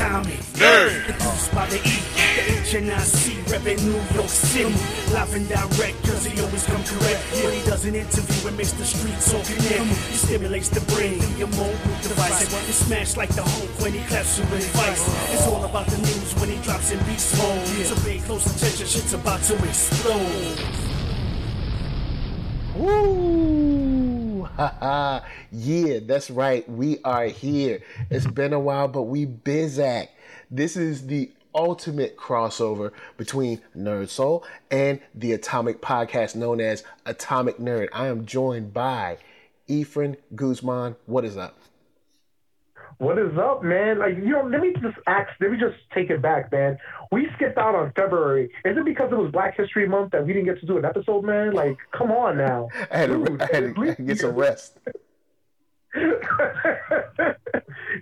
[0.00, 0.40] atomic.
[0.56, 1.04] Nerd.
[1.04, 1.96] Produced by the E,
[2.36, 4.72] the H and I C, reppin' New York City.
[5.12, 7.20] Live and direct, cause he always come correct.
[7.44, 9.84] When he does an interview, it makes the streets all connect.
[10.08, 12.42] He stimulates the brain, through your mobile device.
[12.42, 15.04] It smash like the Hulk when he claps you with advice.
[15.32, 17.66] It's all about the news when he drops in beast mode.
[17.66, 20.58] So pay close attention, shit's about to explode.
[22.76, 23.99] Woo!
[25.52, 26.68] yeah, that's right.
[26.68, 27.80] We are here.
[28.10, 30.08] It's been a while, but we Bizak.
[30.50, 37.56] This is the ultimate crossover between Nerd Soul and the Atomic podcast known as Atomic
[37.56, 37.88] Nerd.
[37.94, 39.16] I am joined by
[39.66, 40.96] Ephraim Guzman.
[41.06, 41.59] What is up?
[43.00, 43.98] What is up, man?
[43.98, 46.76] Like, you know, let me just ask, let me just take it back, man.
[47.10, 48.50] We skipped out on February.
[48.66, 50.84] Is it because it was Black History Month that we didn't get to do an
[50.84, 51.54] episode, man?
[51.54, 52.68] Like, come on now.
[52.92, 54.76] I had, to, I had to get some rest.
[55.94, 56.02] you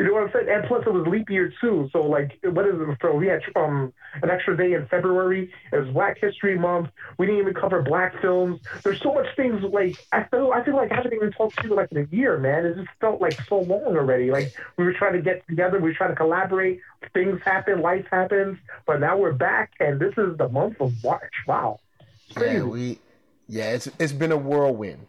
[0.01, 0.49] know what I'm saying?
[0.51, 1.89] And plus, it was leap year too.
[1.93, 2.99] So, like, what is it?
[3.01, 5.51] So we had um an extra day in February.
[5.73, 6.91] It was Black History Month.
[7.17, 8.61] We didn't even cover black films.
[8.85, 9.63] There's so much things.
[9.63, 12.15] Like, I feel I feel like I haven't even talked to you like in a
[12.15, 12.67] year, man.
[12.67, 14.31] It just felt like so long already.
[14.31, 15.79] Like we were trying to get together.
[15.79, 16.81] We were trying to collaborate.
[17.15, 17.81] Things happen.
[17.81, 18.59] Life happens.
[18.87, 21.33] But now we're back, and this is the month of March.
[21.47, 21.81] Wow.
[22.39, 22.99] Yeah, we.
[23.49, 25.08] Yeah, it's it's been a whirlwind.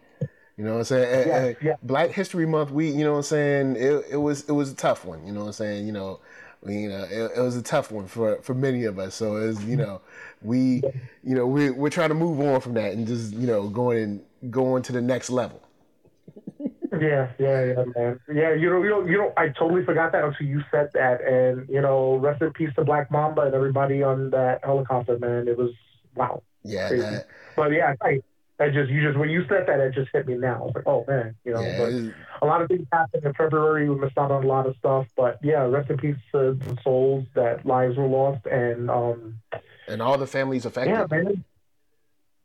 [0.59, 1.27] You know what I'm saying?
[1.29, 1.75] Yeah, uh, yeah.
[1.83, 3.75] Black History Month, we, you know what I'm saying?
[3.77, 5.25] It, it was it was a tough one.
[5.25, 5.87] You know what I'm saying?
[5.87, 6.19] You know,
[6.61, 9.15] we, you know, it, it was a tough one for for many of us.
[9.15, 10.01] So it's you know,
[10.41, 10.83] we,
[11.23, 14.21] you know, we we're trying to move on from that and just you know going
[14.49, 15.61] going to the next level.
[16.91, 18.19] Yeah, yeah, yeah, man.
[18.33, 21.21] Yeah, you know, you know, you know, I totally forgot that until you said that,
[21.21, 25.47] and you know, rest in peace to Black Mamba and everybody on that helicopter, man.
[25.47, 25.69] It was
[26.15, 26.41] wow.
[26.63, 28.21] Yeah, that, But yeah, I,
[28.59, 30.55] I just, you just, when you said that, it just hit me now.
[30.55, 31.65] I was like, oh man, you know.
[31.65, 33.89] yeah, but a lot of things happened in February.
[33.89, 36.77] We missed out on a lot of stuff, but yeah, rest in peace to the
[36.83, 39.35] souls that lives were lost, and um,
[39.87, 40.91] and all the families affected.
[40.91, 41.43] yeah, man.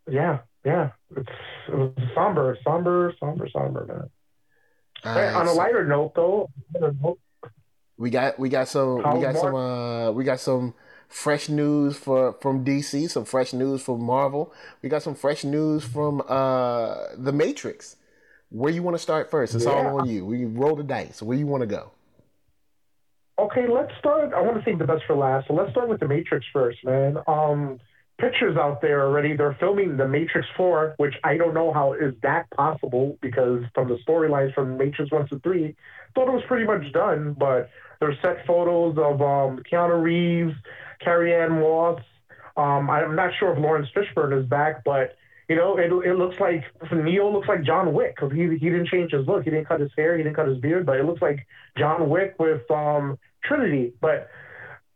[0.08, 0.90] Yeah, yeah.
[1.16, 1.28] It's
[1.68, 4.10] it was somber, somber, somber, somber, man.
[5.04, 6.48] Right, on a so lighter note, though,
[7.96, 10.74] we got we got some we got some uh we got some
[11.14, 14.52] fresh news for from DC, some fresh news from Marvel.
[14.82, 17.96] We got some fresh news from uh the Matrix.
[18.50, 19.54] Where you want to start first?
[19.54, 19.72] It's Yeah.
[19.72, 20.26] all on you.
[20.26, 21.22] We roll the dice.
[21.22, 21.92] Where you want to go?
[23.38, 24.32] Okay, let's start.
[24.32, 25.48] I want to save the best for last.
[25.48, 27.16] So let's start with the Matrix first, man.
[27.26, 27.80] Um,
[28.18, 29.36] pictures out there already.
[29.36, 33.88] They're filming the Matrix Four, which I don't know how is that possible because from
[33.88, 35.74] the storylines from Matrix One to Three,
[36.14, 37.34] thought it was pretty much done.
[37.38, 37.70] But
[38.00, 40.54] there's set photos of um, Keanu Reeves,
[41.00, 42.00] Carrie Ann Moss.
[42.56, 45.16] Um, I'm not sure if Laurence Fishburne is back, but
[45.48, 48.88] you know, it, it looks like Neo looks like John Wick because he he didn't
[48.88, 49.44] change his look.
[49.44, 50.16] He didn't cut his hair.
[50.16, 51.46] He didn't cut his beard, but it looks like
[51.76, 53.92] John Wick with um, Trinity.
[54.00, 54.28] But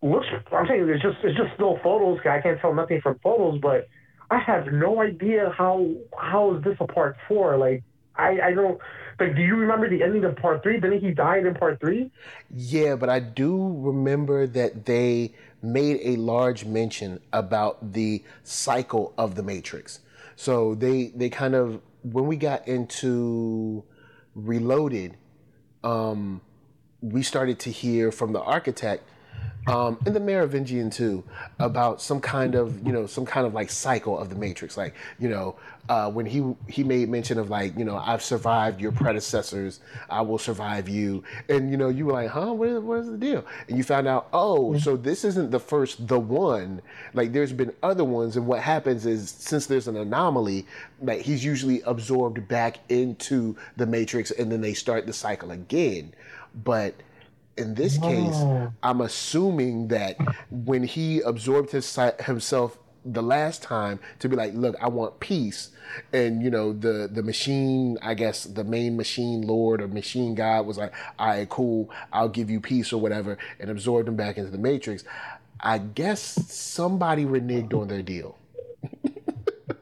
[0.02, 2.20] looks, I'm saying it's just it's just still photos.
[2.24, 3.88] I can't tell nothing from photos, but
[4.30, 7.58] I have no idea how how is this a part four?
[7.58, 7.82] Like
[8.16, 8.80] I I don't
[9.20, 9.36] like.
[9.36, 10.80] Do you remember the ending of part three?
[10.80, 12.10] Didn't he die in part three?
[12.50, 19.34] Yeah, but I do remember that they made a large mention about the cycle of
[19.34, 20.00] the Matrix.
[20.36, 23.84] So they they kind of when we got into
[24.34, 25.16] Reloaded,
[25.82, 26.40] um,
[27.00, 29.02] we started to hear from the architect
[29.68, 31.22] um, and the Merovingian too
[31.58, 34.76] about some kind of you know some kind of like cycle of the Matrix.
[34.76, 35.56] Like you know
[35.88, 39.80] uh, when he he made mention of like you know I've survived your predecessors,
[40.10, 43.10] I will survive you, and you know you were like, huh, what is, what is
[43.10, 43.44] the deal?
[43.68, 46.82] And you found out, oh, so this isn't the first the one.
[47.14, 50.66] Like there's been other ones, and what happens is since there's an anomaly,
[51.02, 56.12] like he's usually absorbed back into the Matrix, and then they start the cycle again.
[56.64, 56.94] But
[57.58, 58.72] in this case, Oh.
[58.82, 60.16] I'm assuming that
[60.50, 65.70] when he absorbed his, himself the last time to be like, look, I want peace,
[66.12, 70.66] and you know the the machine, I guess the main machine lord or machine god
[70.66, 74.38] was like, all right, cool, I'll give you peace or whatever, and absorbed him back
[74.38, 75.04] into the matrix.
[75.60, 76.20] I guess
[76.52, 78.36] somebody reneged on their deal.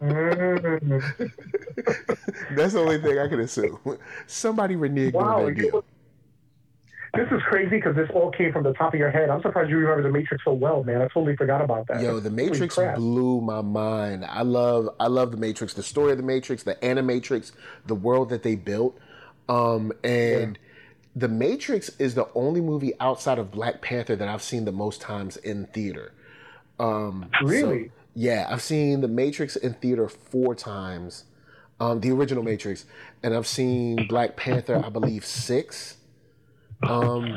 [0.03, 1.03] Mm.
[2.51, 3.79] That's the only thing I can assume.
[4.27, 5.85] Somebody reneged Wow, on their deal.
[7.17, 9.29] This is crazy because this all came from the top of your head.
[9.31, 11.03] I'm surprised you remember the Matrix so well, man.
[11.03, 12.01] I totally forgot about that.
[12.03, 14.25] Yo, the Matrix blew my mind.
[14.25, 17.53] I love I love the Matrix, the story of the Matrix, the animatrix,
[17.87, 18.99] the world that they built.
[19.49, 20.59] Um and
[21.15, 25.01] the Matrix is the only movie outside of Black Panther that I've seen the most
[25.01, 26.13] times in theater.
[26.79, 27.91] Um so- Really?
[28.15, 31.25] yeah, I've seen the Matrix in theater four times.
[31.81, 32.85] Um the original Matrix.
[33.23, 35.97] And I've seen Black Panther, I believe, six.
[36.83, 37.37] Um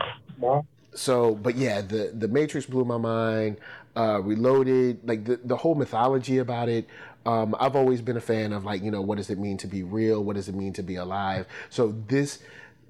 [0.93, 3.57] so, but yeah, the the Matrix blew my mind.
[3.95, 6.87] Uh, Reloaded, like the the whole mythology about it.
[7.25, 9.67] Um, I've always been a fan of like you know what does it mean to
[9.67, 10.23] be real?
[10.23, 11.47] What does it mean to be alive?
[11.69, 12.39] So this,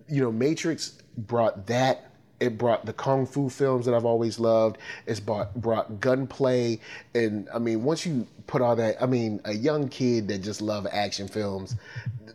[0.08, 2.06] you know, Matrix brought that.
[2.40, 4.78] It brought the kung fu films that I've always loved.
[5.06, 6.80] It's brought brought gunplay,
[7.14, 10.62] and I mean, once you put all that, I mean, a young kid that just
[10.62, 11.76] love action films,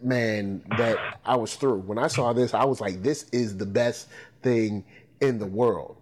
[0.05, 1.81] man, that I was through.
[1.81, 4.09] When I saw this, I was like, this is the best
[4.43, 4.85] thing
[5.21, 5.97] in the world.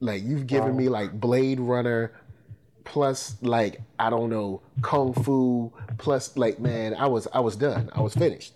[0.00, 0.78] Like you've given wow.
[0.78, 2.12] me like Blade Runner,
[2.84, 7.90] plus like I don't know kung fu, plus like man, I was I was done.
[7.94, 8.52] I was finished.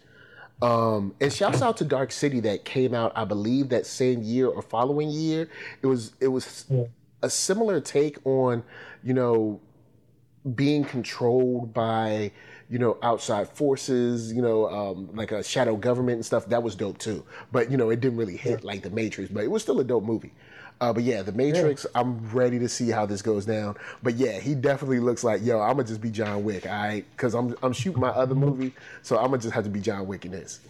[0.60, 4.48] Um, and shouts out to Dark City that came out, I believe, that same year
[4.48, 5.48] or following year.
[5.82, 6.84] It was it was yeah.
[7.22, 8.64] a similar take on,
[9.04, 9.60] you know,
[10.54, 12.32] being controlled by
[12.70, 16.74] you know outside forces you know um, like a shadow government and stuff that was
[16.74, 19.62] dope too but you know it didn't really hit like the matrix but it was
[19.62, 20.32] still a dope movie
[20.80, 21.84] uh, but yeah, the Matrix.
[21.84, 22.00] Yeah.
[22.00, 23.76] I'm ready to see how this goes down.
[24.02, 25.60] But yeah, he definitely looks like yo.
[25.60, 27.04] I'm gonna just be John Wick, all right?
[27.16, 28.72] Because I'm I'm shooting my other movie,
[29.02, 30.60] so I'm gonna just have to be John Wick in this.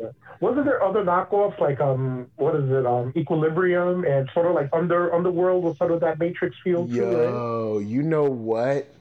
[0.00, 0.08] Yeah.
[0.40, 4.68] Wasn't there other knockoffs like um what is it um Equilibrium and sort of like
[4.72, 6.86] Under Underworld with sort of that Matrix feel?
[6.88, 7.86] Yo, too, right?
[7.86, 8.92] you know what?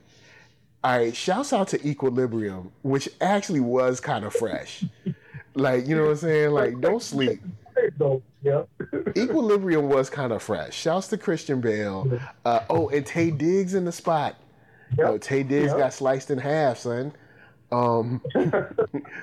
[0.85, 4.83] All right, shouts out to Equilibrium, which actually was kind of fresh.
[5.55, 6.51] like you know what I'm saying?
[6.51, 7.41] Like don't sleep.
[8.43, 8.65] Yeah.
[9.17, 10.75] Equilibrium was kind of fresh.
[10.75, 12.19] Shouts to Christian Bale.
[12.45, 14.35] Uh, oh, and Taye Diggs in the spot.
[14.91, 14.99] Yep.
[14.99, 15.77] Yo, Taye Diggs yep.
[15.79, 17.13] got sliced in half, son.
[17.71, 18.21] Um,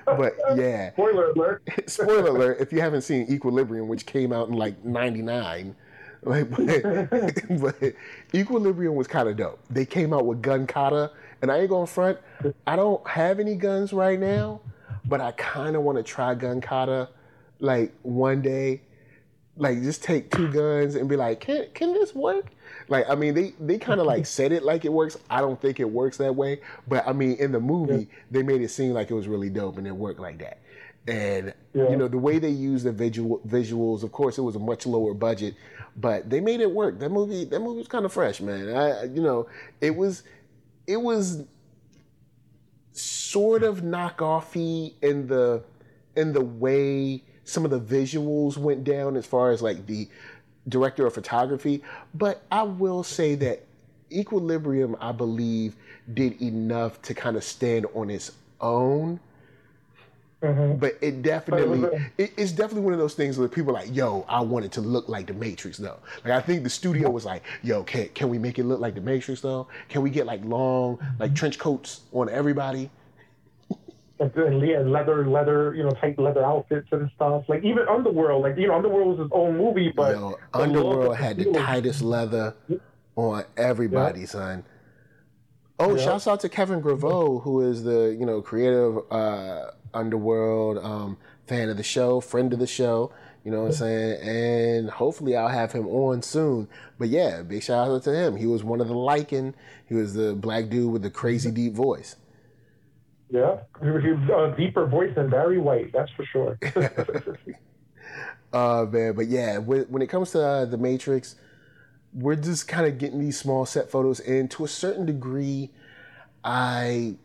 [0.05, 0.91] but yeah.
[0.94, 1.62] Spoiler alert.
[1.87, 2.56] Spoiler alert.
[2.61, 5.76] If you haven't seen Equilibrium, which came out in like '99,
[6.25, 7.94] like, but, but
[8.35, 9.61] Equilibrium was kind of dope.
[9.70, 11.12] They came out with Gun Kata,
[11.43, 12.19] and I ain't going front.
[12.67, 14.61] I don't have any guns right now,
[15.05, 17.09] but I kind of want to try Gun Kata
[17.61, 18.81] like one day
[19.56, 22.47] like just take two guns and be like, can can this work?
[22.89, 25.19] Like, I mean, they they kind of like said it like it works.
[25.29, 28.19] I don't think it works that way, but I mean, in the movie, yeah.
[28.31, 30.61] they made it seem like it was really dope and it worked like that.
[31.06, 31.91] And yeah.
[31.91, 34.87] you know, the way they used the visual visuals, of course, it was a much
[34.87, 35.55] lower budget,
[35.97, 36.99] but they made it work.
[37.00, 38.75] That movie, that movie was kind of fresh, man.
[38.75, 39.49] I, you know,
[39.81, 40.23] it was,
[40.87, 41.44] it was
[42.93, 45.62] sort of knockoffy in the
[46.17, 50.08] in the way some of the visuals went down as far as like the
[50.69, 51.82] director of photography.
[52.14, 53.64] But I will say that
[54.11, 55.75] Equilibrium, I believe,
[56.12, 59.20] did enough to kind of stand on its own.
[60.43, 60.79] Mm-hmm.
[60.79, 64.25] But it definitely, it, it's definitely one of those things where people are like, yo,
[64.29, 65.99] I want it to look like the Matrix though.
[66.25, 68.94] Like I think the studio was like, yo, can can we make it look like
[68.97, 69.69] the Matrix though?
[69.89, 72.91] Can we get like long, like trench coats on everybody?
[74.23, 77.44] and yeah, leather, leather, you know, tight leather outfits and stuff.
[77.49, 81.37] Like even Underworld, like you know, Underworld was his own movie, but Yo, Underworld had
[81.39, 82.55] the tightest leather
[83.17, 84.27] on everybody, yeah.
[84.27, 84.65] son.
[85.79, 86.05] Oh, yeah.
[86.05, 91.17] shouts out to Kevin Grevioux, who is the you know creative uh, Underworld um,
[91.47, 93.13] fan of the show, friend of the show.
[93.45, 94.21] You know what I'm saying?
[94.23, 96.69] And hopefully I'll have him on soon.
[96.99, 98.37] But yeah, big shout out to him.
[98.37, 99.55] He was one of the Lycan.
[99.89, 102.17] He was the black dude with the crazy deep voice.
[103.31, 106.59] Yeah, he was a deeper voice than Barry White, that's for sure.
[108.53, 111.37] uh, man, but yeah, when, when it comes to uh, the Matrix,
[112.13, 115.71] we're just kind of getting these small set photos, and to a certain degree,
[116.45, 117.17] I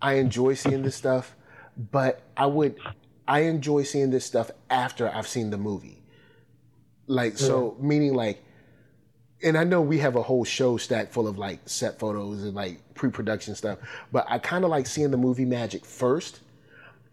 [0.00, 1.34] I enjoy seeing this stuff,
[1.76, 2.76] but I would
[3.26, 6.02] I enjoy seeing this stuff after I've seen the movie.
[7.06, 8.44] Like so, meaning like
[9.42, 12.54] and I know we have a whole show stack full of like set photos and
[12.54, 13.78] like pre-production stuff,
[14.10, 16.40] but I kind of like seeing the movie magic first,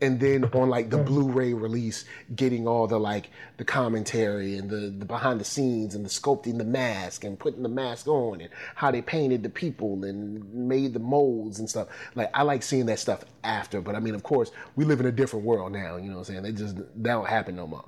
[0.02, 4.90] and then on like the Blu-ray release, getting all the like the commentary and the,
[4.90, 8.50] the behind the scenes and the sculpting the mask and putting the mask on and
[8.76, 11.88] how they painted the people and made the molds and stuff.
[12.14, 15.06] Like I like seeing that stuff after, but I mean, of course, we live in
[15.06, 15.96] a different world now.
[15.96, 16.44] You know what I'm saying?
[16.44, 17.86] They just that don't happen no more.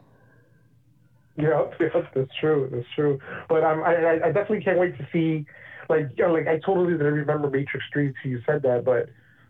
[1.38, 2.70] Yeah, yeah, that's true.
[2.72, 3.20] That's true.
[3.48, 5.46] But um, I, I definitely can't wait to see,
[5.90, 8.14] like, you know, like I totally didn't remember Matrix Three.
[8.24, 9.10] You said that, but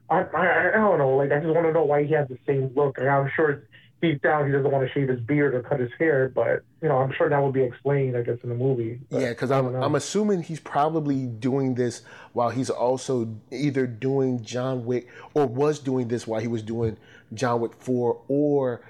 [0.09, 1.15] I, I, I don't know.
[1.15, 2.97] Like, I just want to know why he has the same look.
[2.97, 3.67] And I'm sure
[4.01, 6.87] deep down he doesn't want to shave his beard or cut his hair, but you
[6.87, 8.99] know, I'm sure that will be explained, I guess, in the movie.
[9.09, 14.43] But yeah, because I'm I'm assuming he's probably doing this while he's also either doing
[14.43, 16.97] John Wick or was doing this while he was doing
[17.33, 18.81] John Wick Four or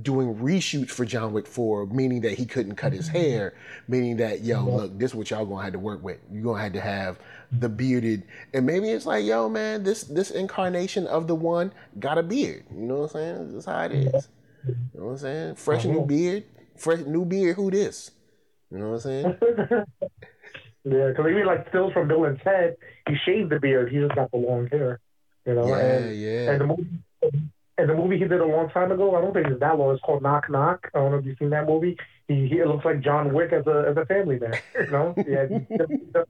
[0.00, 3.18] doing reshoots for John Wick 4, meaning that he couldn't cut his mm-hmm.
[3.18, 3.54] hair,
[3.88, 6.18] meaning that, yo, look, this is what y'all gonna have to work with.
[6.30, 7.18] You're gonna have to have
[7.52, 12.18] the bearded and maybe it's like, yo, man, this this incarnation of the one got
[12.18, 12.64] a beard.
[12.74, 13.52] You know what I'm saying?
[13.52, 14.28] That's how it is.
[14.66, 15.54] You know what I'm saying?
[15.56, 16.06] Fresh new uh-huh.
[16.06, 16.44] beard,
[16.76, 18.12] fresh new beard, who this?
[18.70, 19.24] You know what I'm saying?
[20.84, 22.76] yeah, because even like stills from Bill and Ted,
[23.08, 23.92] he shaved the beard.
[23.92, 25.00] He just got the long hair.
[25.46, 26.50] You know, yeah, and yeah.
[26.52, 27.02] and the movie
[27.78, 29.16] and the movie he did a long time ago.
[29.16, 29.92] I don't think it's that long.
[29.92, 30.88] It's called Knock Knock.
[30.94, 31.98] I don't know if you've seen that movie.
[32.28, 34.54] He, he looks like John Wick as a as a family man.
[34.74, 36.22] You know, yeah.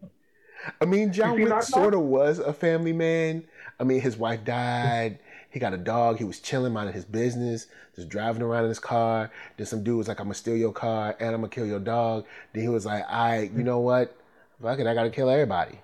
[0.81, 3.45] I mean, John Wick sort of was a family man.
[3.81, 5.19] I mean, his wife died.
[5.50, 6.19] He got a dog.
[6.19, 9.31] He was chilling, minding his business, just driving around in his car.
[9.57, 11.81] Then some dude was like, "I'm gonna steal your car and I'm gonna kill your
[11.81, 14.16] dog." Then he was like, "I, you know what?
[14.62, 15.81] Fuck it, I gotta kill everybody."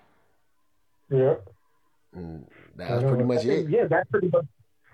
[1.10, 1.34] yeah.
[2.14, 3.68] And that was pretty much it.
[3.68, 4.46] Yeah, that pretty much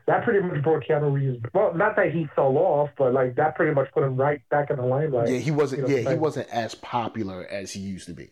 [0.07, 1.43] that pretty much brought Keanu Reeves.
[1.55, 4.71] Well, not that he fell off, but like that pretty much put him right back
[4.71, 5.29] in the limelight.
[5.29, 5.89] Yeah, he wasn't.
[5.89, 8.31] You know, Yeah, he wasn't as popular as he used to be.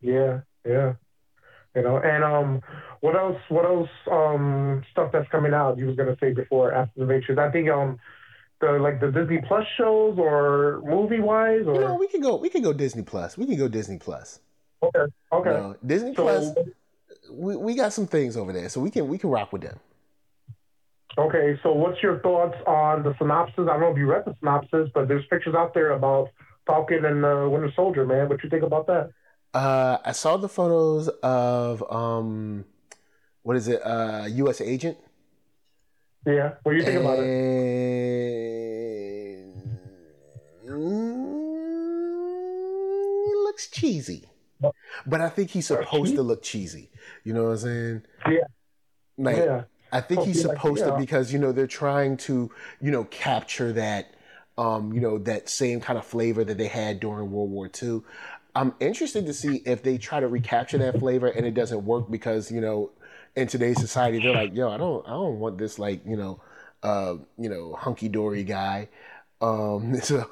[0.00, 0.94] Yeah, yeah.
[1.74, 2.62] You know, and um,
[3.00, 3.36] what else?
[3.48, 3.88] What else?
[4.10, 5.78] Um, stuff that's coming out.
[5.78, 7.38] You was gonna say before after the Matrix.
[7.38, 7.98] I think um,
[8.60, 12.36] the like the Disney Plus shows or movie wise or You know, we can go.
[12.36, 13.36] We can go Disney Plus.
[13.36, 14.40] We can go Disney Plus.
[14.82, 15.50] okay, okay.
[15.50, 16.54] You know, Disney so Plus.
[17.30, 19.78] We, we got some things over there, so we can we can rock with them.
[21.18, 23.68] okay, so what's your thoughts on the synopsis?
[23.68, 26.30] I don't know if you read the synopsis, but there's pictures out there about
[26.66, 28.06] Falcon and uh, Winter Soldier.
[28.06, 29.10] Man, what you think about that?
[29.54, 32.64] Uh, I saw the photos of um,
[33.42, 33.80] what is it?
[33.84, 34.60] Uh, U.S.
[34.60, 34.98] agent.
[36.26, 37.24] Yeah, what do you think about it?
[40.68, 41.28] Mm,
[43.26, 44.28] it looks cheesy,
[45.06, 46.90] but I think he's supposed to look cheesy.
[47.24, 48.02] You know what I'm saying?
[48.26, 48.44] Yeah.
[49.16, 49.62] Like, yeah,
[49.92, 52.50] I think he's yeah, like, supposed to because you know they're trying to
[52.80, 54.14] you know capture that
[54.58, 58.02] um, you know that same kind of flavor that they had during World War II.
[58.58, 62.10] I'm interested to see if they try to recapture that flavor and it doesn't work
[62.10, 62.90] because you know
[63.36, 66.40] in today's society they're like yo I don't I don't want this like you know
[66.82, 68.88] uh, you know hunky dory guy.
[69.40, 70.24] Um, so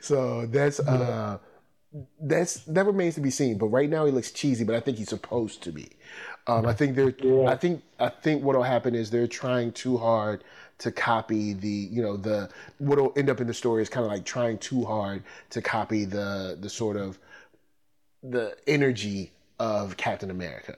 [0.00, 1.38] so that's uh
[2.20, 3.58] that's that remains to be seen.
[3.58, 5.88] But right now he looks cheesy, but I think he's supposed to be.
[6.46, 7.14] Um, I think they're.
[7.22, 7.48] Yeah.
[7.48, 7.82] I think.
[7.98, 10.44] I think what'll happen is they're trying too hard
[10.78, 11.68] to copy the.
[11.68, 12.48] You know the
[12.78, 16.04] what'll end up in the story is kind of like trying too hard to copy
[16.04, 17.18] the the sort of
[18.22, 20.76] the energy of Captain America.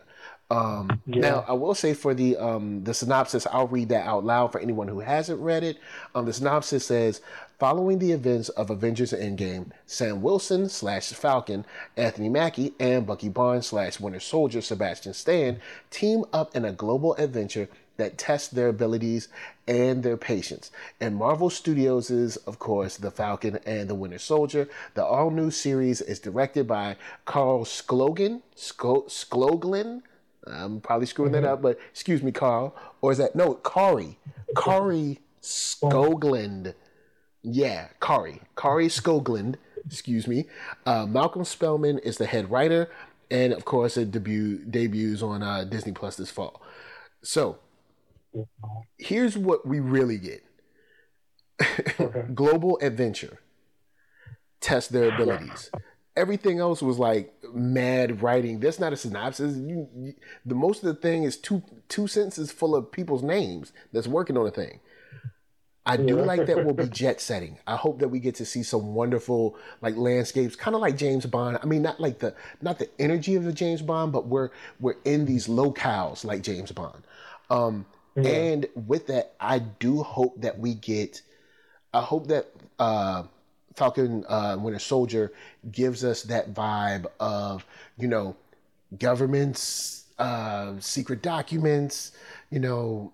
[0.50, 1.20] Um, Yeah.
[1.20, 4.60] Now, I will say for the um, the synopsis, I'll read that out loud for
[4.60, 5.78] anyone who hasn't read it.
[6.14, 7.20] Um, the synopsis says,
[7.58, 13.66] following the events of Avengers Endgame, Sam Wilson slash Falcon, Anthony Mackie, and Bucky Barnes
[13.66, 19.28] slash Winter Soldier Sebastian Stan team up in a global adventure that tests their abilities
[19.66, 20.70] and their patience.
[21.00, 24.68] And Marvel Studios is, of course, The Falcon and the Winter Soldier.
[24.94, 28.40] The all new series is directed by Carl Sklogan.
[28.56, 30.02] Sklo- Skloglin?
[30.50, 32.74] I'm probably screwing that up, but excuse me, Carl.
[33.00, 34.18] Or is that, no, Kari.
[34.56, 36.74] Kari Skoglund.
[37.42, 38.40] Yeah, Kari.
[38.56, 40.46] Kari Skoglund, excuse me.
[40.86, 42.90] Uh, Malcolm Spellman is the head writer.
[43.30, 46.62] And of course, it debut debuts on uh, Disney Plus this fall.
[47.22, 47.58] So,
[48.96, 50.44] here's what we really get
[52.34, 53.38] global adventure
[54.60, 55.70] test their abilities
[56.18, 60.14] everything else was like mad writing that's not a synopsis you, you,
[60.46, 64.36] the most of the thing is two two sentences full of people's names that's working
[64.36, 64.80] on a thing
[65.86, 66.22] I do Yeah.
[66.22, 67.58] like that we'll be jet setting.
[67.66, 71.24] I hope that we get to see some wonderful like landscapes, kind of like James
[71.24, 71.58] Bond.
[71.62, 74.96] I mean, not like the not the energy of the James Bond, but we're we're
[75.04, 77.04] in these locales like James Bond.
[77.50, 77.86] Um,
[78.22, 81.22] And with that, I do hope that we get.
[81.94, 82.48] I hope that
[82.78, 83.24] uh,
[83.78, 85.32] Falcon uh, Winter Soldier
[85.70, 87.64] gives us that vibe of
[87.96, 88.34] you know
[88.98, 92.12] governments, uh, secret documents,
[92.50, 93.12] you know,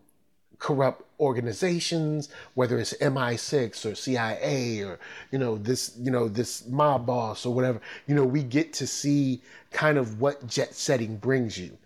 [0.58, 4.98] corrupt organizations, whether it's MI6 or CIA or
[5.30, 7.80] you know this you know this mob boss or whatever.
[8.06, 11.76] You know, we get to see kind of what jet setting brings you,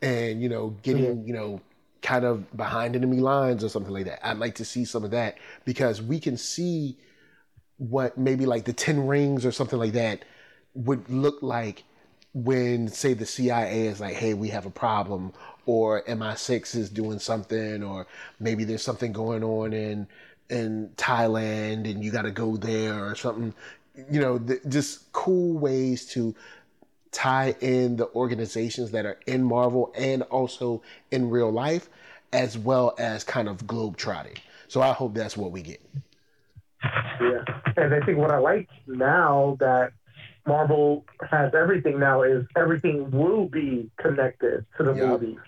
[0.00, 1.60] and you know, getting you know
[2.02, 4.24] kind of behind enemy lines or something like that.
[4.24, 6.96] I'd like to see some of that because we can see
[7.78, 10.24] what maybe like the Ten Rings or something like that
[10.74, 11.84] would look like
[12.34, 15.32] when say the CIA is like, hey, we have a problem,
[15.66, 18.06] or MI6 is doing something, or
[18.38, 20.06] maybe there's something going on in
[20.50, 23.54] in Thailand and you got to go there or something.
[24.10, 26.34] You know, th- just cool ways to
[27.12, 31.88] tie in the organizations that are in Marvel and also in real life,
[32.32, 34.36] as well as kind of globe trotting.
[34.68, 35.80] So I hope that's what we get.
[37.20, 37.44] Yeah,
[37.76, 39.92] and I think what I like now that
[40.46, 45.08] Marvel has everything now is everything will be connected to the Yep.
[45.08, 45.38] movie.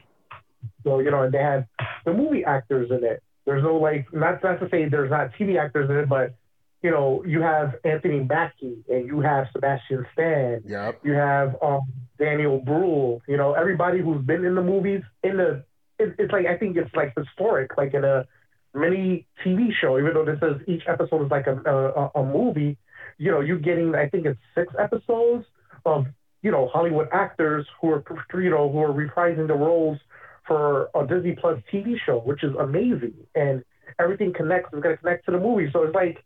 [0.84, 1.66] So you know, and they had
[2.04, 3.22] the movie actors in it.
[3.46, 6.34] There's no like not not to say there's not TV actors in it, but
[6.82, 10.62] you know, you have Anthony Mackie and you have Sebastian Stan.
[10.66, 11.00] Yep.
[11.04, 11.80] You have um,
[12.18, 13.22] Daniel Bruhl.
[13.28, 15.64] You know, everybody who's been in the movies in the.
[15.98, 18.26] It, it's like I think it's like historic, like in a
[18.74, 19.98] mini TV show.
[19.98, 22.76] Even though this is each episode is like a a, a movie,
[23.18, 25.44] you know, you're getting I think it's six episodes
[25.84, 26.06] of
[26.42, 29.98] you know Hollywood actors who are you know who are reprising the roles
[30.46, 33.14] for a Disney Plus TV show, which is amazing.
[33.34, 33.64] And
[33.98, 35.70] everything connects is going to connect to the movie.
[35.72, 36.24] So it's like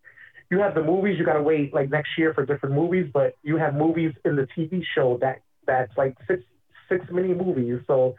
[0.51, 3.37] you have the movies, you got to wait like next year for different movies, but
[3.43, 6.43] you have movies in the TV show that that's like six
[6.89, 7.81] six mini movies.
[7.87, 8.15] So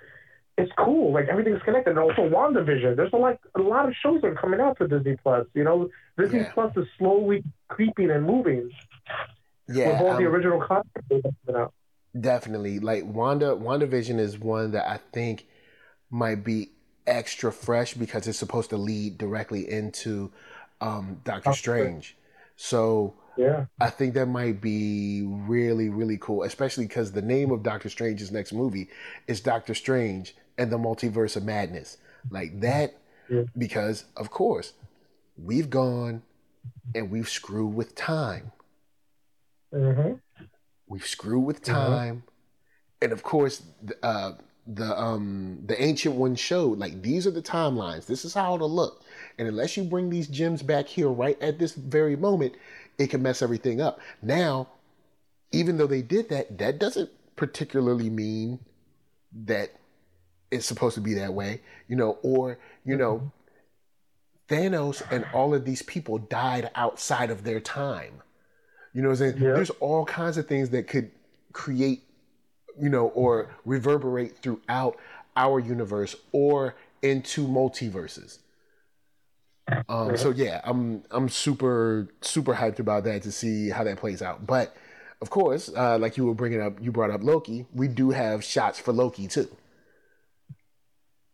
[0.57, 1.13] it's cool.
[1.13, 1.91] Like everything's connected.
[1.91, 2.95] And also WandaVision.
[2.95, 5.45] There's a like a lot of shows that are coming out for Disney Plus.
[5.53, 6.51] You know, Disney Yeah.
[6.53, 8.69] Plus is slowly creeping and moving
[9.67, 9.87] Yeah.
[9.91, 11.73] with all the um, original content coming out.
[12.19, 12.79] Definitely.
[12.79, 15.45] Like Wanda WandaVision is one that I think
[16.09, 16.71] might be
[17.05, 20.31] extra fresh because it's supposed to lead directly into
[20.81, 22.17] um Doctor Doctor Strange.
[22.55, 23.65] So Yeah.
[23.81, 28.31] I think that might be really, really cool, especially because the name of Doctor Strange's
[28.31, 28.87] next movie
[29.27, 31.97] is Doctor Strange and the Multiverse of Madness.
[32.29, 32.95] Like that,
[33.29, 33.43] Yeah.
[33.57, 34.73] because of course,
[35.37, 36.23] we've gone
[36.93, 38.51] and we've screwed with time.
[39.71, 40.13] hmm
[40.87, 41.65] We've screwed with Mhm.
[41.65, 42.23] time,
[43.01, 44.35] and of course, the, uh,
[44.67, 48.05] the um the ancient one showed like these are the timelines.
[48.05, 49.03] This is how it'll look,
[49.37, 52.55] and unless you bring these gems back here right at this very moment,
[52.97, 53.99] it can mess everything up.
[54.21, 54.67] Now,
[55.51, 58.59] even though they did that, that doesn't particularly mean
[59.45, 59.71] that
[60.51, 63.31] it's supposed to be that way, you know, or you know.
[64.47, 68.21] Thanos and all of these people died outside of their time.
[68.93, 69.43] You know what I'm saying?
[69.43, 69.53] Yeah.
[69.53, 71.09] There's all kinds of things that could
[71.51, 72.03] create,
[72.79, 74.97] you know, or reverberate throughout
[75.35, 78.39] our universe or into multiverses.
[79.89, 84.21] Um, so yeah, I'm I'm super super hyped about that to see how that plays
[84.21, 84.45] out.
[84.45, 84.75] But
[85.21, 87.65] of course, uh, like you were bringing up, you brought up Loki.
[87.73, 89.49] We do have shots for Loki too.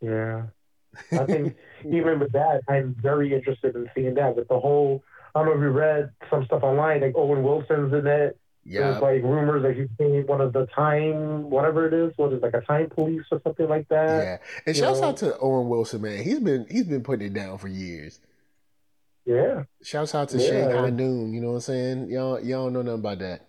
[0.01, 0.43] Yeah.
[1.13, 4.35] I think even with that, I'm very interested in seeing that.
[4.35, 7.93] With the whole, I don't know if you read some stuff online, like Owen Wilson's
[7.93, 8.37] in it.
[8.63, 12.31] Yeah, There's like rumors that he's being one of the time, whatever it is, what
[12.31, 14.23] is it, like a time police or something like that.
[14.23, 14.37] yeah.
[14.67, 16.21] And you shouts know- out to Owen Wilson, man.
[16.23, 18.19] He's been he's been putting it down for years.
[19.25, 19.63] Yeah.
[19.81, 20.47] Shouts out to Yeah.
[20.47, 21.33] Shanghai Noon.
[21.33, 22.09] You know what I'm saying?
[22.09, 23.47] Y'all y'all don't know nothing about that.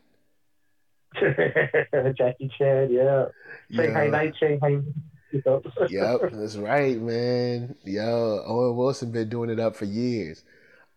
[2.17, 3.27] Jackie Chan, yeah.
[3.71, 4.11] Shanghai Yeah.
[4.11, 4.81] Night, Shanghai.
[5.37, 5.63] You know.
[5.89, 7.75] yep, that's right, man.
[7.85, 10.45] Yo, Owen Wilson been doing it up for years.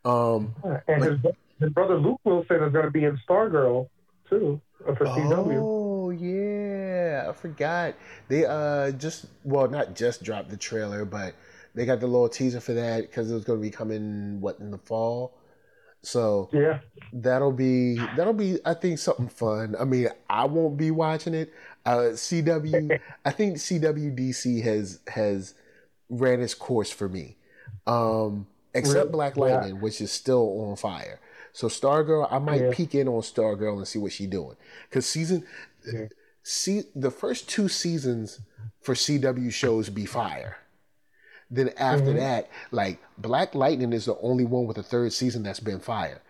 [0.05, 0.55] Um,
[0.87, 1.19] and his,
[1.59, 3.89] his brother Luke Wilson is going to be in Stargirl
[4.29, 4.61] too
[4.97, 5.69] for CW.
[5.71, 7.95] oh yeah, I forgot.
[8.27, 11.35] They uh just well, not just dropped the trailer, but
[11.73, 14.59] they got the little teaser for that because it was going to be coming what
[14.59, 15.37] in the fall.
[16.03, 16.79] So Yeah.
[17.13, 19.75] that'll be that'll be I think something fun.
[19.79, 21.53] I mean, I won't be watching it.
[21.85, 25.53] Uh, CW, I think CWDC has has
[26.09, 27.37] ran its course for me.
[27.85, 29.11] Um, except?
[29.11, 29.41] Black Yeah.
[29.43, 31.19] Lightning, which is still on fire.
[31.53, 32.71] So Stargirl, I might Yeah.
[32.73, 34.55] peek in on Stargirl and see what she's doing
[34.89, 35.45] because season,
[35.91, 36.07] Yeah.
[36.43, 38.39] see the first two seasons
[38.81, 40.57] for CW shows be fire.
[41.49, 42.17] Then after Mhm.
[42.17, 46.21] that, like Black Lightning is the only one with a third season that's been fire.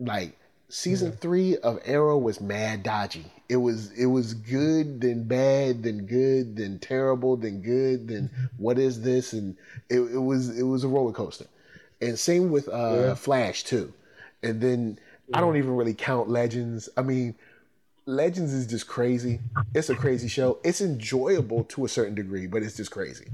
[0.00, 0.36] Like
[0.68, 3.26] season three of Arrow was mad dodgy.
[3.48, 8.78] It was it was good, then bad, then good, then terrible, then good, then what
[8.78, 9.32] is this?
[9.32, 9.56] And
[9.90, 11.46] it, it was it was a roller coaster.
[12.00, 13.14] And same with uh, Yeah.
[13.14, 13.92] Flash too.
[14.42, 14.98] And then
[15.32, 16.88] I don't even really count Legends.
[16.96, 17.34] I mean,
[18.06, 19.40] Legends is just crazy.
[19.74, 20.58] It's a crazy show.
[20.64, 23.26] It's enjoyable to a certain degree, but it's just crazy.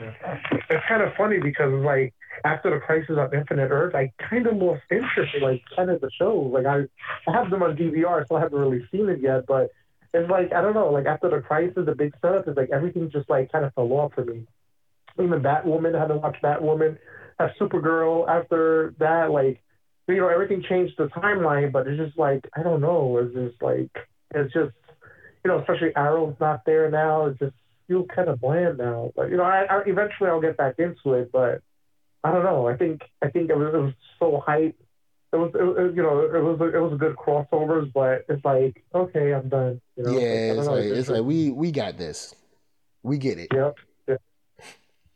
[0.00, 2.14] It's kind of funny because like
[2.44, 6.00] after the Crisis on Infinite Earth, I kind of lost interest in like kind of
[6.00, 6.52] the shows.
[6.52, 6.84] Like I,
[7.26, 9.46] I have them on DVR, so I haven't really seen it yet.
[9.46, 9.70] But
[10.14, 10.90] it's like I don't know.
[10.90, 13.92] Like after the Crisis, the big setup is like everything just like kind of fell
[13.92, 14.46] off for me.
[15.20, 16.98] Even Batwoman, I haven't watched Batwoman.
[17.38, 19.60] Have Supergirl after that, like
[20.08, 23.18] you know everything changed the timeline, but it's just like I don't know.
[23.18, 23.90] It's just like
[24.34, 24.74] it's just
[25.44, 27.26] you know especially Arrow's not there now.
[27.26, 27.54] It's just
[27.88, 29.12] feels kind of bland now.
[29.16, 31.32] But you know, I, I eventually I'll get back into it.
[31.32, 31.62] But
[32.24, 32.68] I don't know.
[32.68, 34.76] I think I think it was, it was so hype.
[35.32, 38.44] It was, it was you know it was it was a good crossovers, but it's
[38.44, 39.80] like okay, I'm done.
[39.96, 40.12] You know?
[40.12, 42.34] yeah, don't it's know, like it's like we we got this.
[43.02, 43.48] We get it.
[43.54, 43.76] yep.
[44.08, 44.16] Yeah.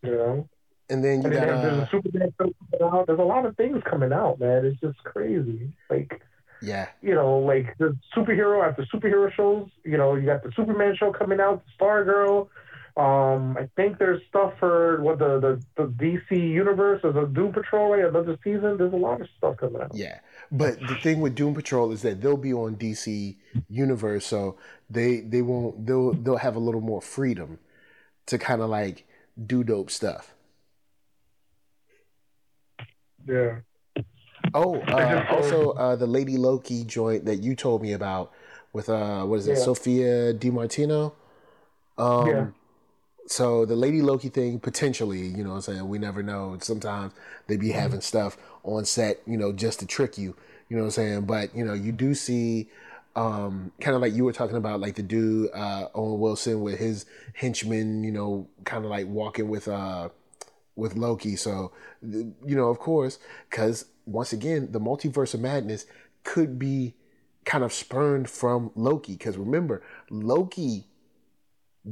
[0.03, 0.49] You know,
[0.91, 3.07] And then you and got then there's uh, a Superman film coming out.
[3.07, 4.65] There's a lot of things coming out, man.
[4.65, 5.73] It's just crazy.
[5.89, 6.23] Like
[6.61, 9.69] yeah, you know, like the superhero after superhero shows.
[9.85, 12.49] You know, you got the Superman show coming out, the Stargirl.
[12.97, 15.41] Um, I think there's stuff for what the
[15.77, 17.01] the, the DC universe.
[17.05, 18.05] is a Doom Patrol, right?
[18.05, 18.77] Another season.
[18.77, 19.95] There's a lot of stuff coming out.
[19.95, 20.19] Yeah,
[20.51, 23.37] but the thing with Doom Patrol is that they'll be on DC
[23.69, 24.57] universe, so
[24.91, 27.59] they they won't they'll they'll have a little more freedom
[28.27, 29.07] to kind of like
[29.47, 30.35] do dope stuff.
[33.27, 33.61] Yeah.
[34.55, 38.33] Oh, uh, also uh, the Lady Loki joint that you told me about
[38.73, 39.65] with uh, what is it, Yeah.
[39.65, 41.15] Sophia Di Martino?
[41.97, 42.47] Um, Yeah.
[43.27, 46.57] So the Lady Loki thing potentially, you know, what I'm saying we never know.
[46.61, 47.13] Sometimes
[47.47, 50.37] they be having stuff on set, you know, just to trick you.
[50.69, 51.21] You know what I'm saying?
[51.27, 52.69] But you know, you do see.
[53.15, 56.79] Um, kind of like you were talking about, like the dude uh, Owen Wilson with
[56.79, 57.05] his
[57.35, 60.09] henchmen, you know, kind of like walking with uh,
[60.77, 61.37] with Loki.
[61.37, 63.19] So, you know, of course,
[63.51, 65.87] because once again, the multiverse of madness
[66.25, 66.95] could be
[67.45, 69.13] kind of spurned from Loki.
[69.13, 70.87] Because remember, Loki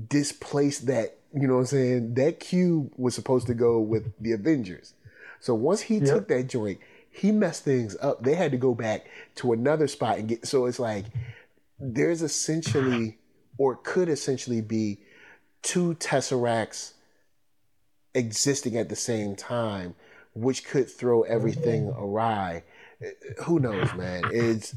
[0.09, 2.15] displaced that, you know what I'm saying?
[2.15, 4.95] That cube was supposed to go with the Avengers.
[5.41, 8.23] So once he took that joint, he messed things up.
[8.23, 10.47] They had to go back to another spot and get.
[10.47, 11.07] So it's like
[11.79, 13.19] there's essentially,
[13.59, 14.99] or could essentially be,
[15.63, 16.93] two Tesseracts
[18.15, 19.95] existing at the same time,
[20.35, 22.65] which could throw everything awry.
[23.03, 24.23] Uh, Who knows, man?
[24.33, 24.75] It's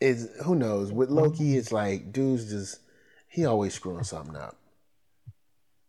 [0.00, 0.92] is who knows.
[0.92, 2.80] With Loki, it's like dudes just
[3.28, 4.56] he always screwing something up.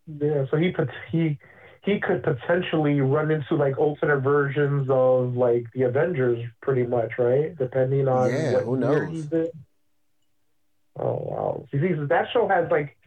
[0.07, 0.73] Yeah, so he
[1.11, 1.37] he
[1.83, 7.55] he could potentially run into like alternate versions of like the Avengers, pretty much, right?
[7.57, 9.13] Depending on Yeah, what who knows?
[9.13, 9.51] he's in.
[10.99, 11.65] Oh wow!
[11.71, 12.97] See, that show has like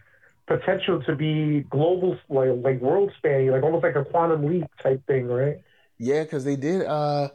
[0.46, 5.06] potential to be global, like like world spanning, like almost like a quantum leap type
[5.06, 5.58] thing, right?
[5.98, 7.28] Yeah, because they did uh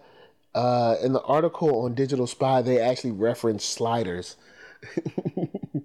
[0.55, 4.37] uh in the article on Digital Spy they actually referenced sliders.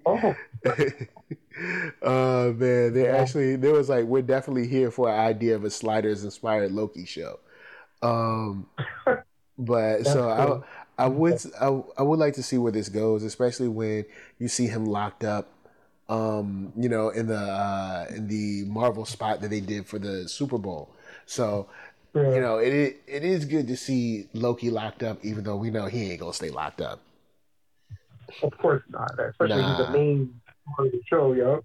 [0.07, 0.35] Oh,
[2.01, 5.69] uh man, they actually there was like we're definitely here for an idea of a
[5.69, 7.39] sliders inspired Loki show.
[8.01, 8.67] Um
[9.57, 10.65] but so cool.
[10.97, 14.05] I I would I, I would like to see where this goes, especially when
[14.39, 15.51] you see him locked up
[16.07, 20.27] um you know in the uh in the Marvel spot that they did for the
[20.27, 20.89] Super Bowl.
[21.25, 21.67] So
[22.15, 22.33] yeah.
[22.33, 25.85] you know, it it is good to see Loki locked up, even though we know
[25.85, 27.01] he ain't gonna stay locked up.
[28.41, 29.19] of course not.
[29.19, 30.41] Especially he's the main
[30.79, 31.63] of the show, yo.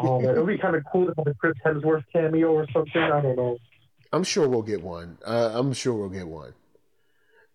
[0.00, 2.66] Oh man, it would be kind of cool to have a Chris Hemsworth cameo or
[2.72, 3.02] something.
[3.02, 3.58] I don't know.
[4.12, 5.18] I'm sure we'll get one.
[5.26, 6.54] Uh, I'm sure we'll get one.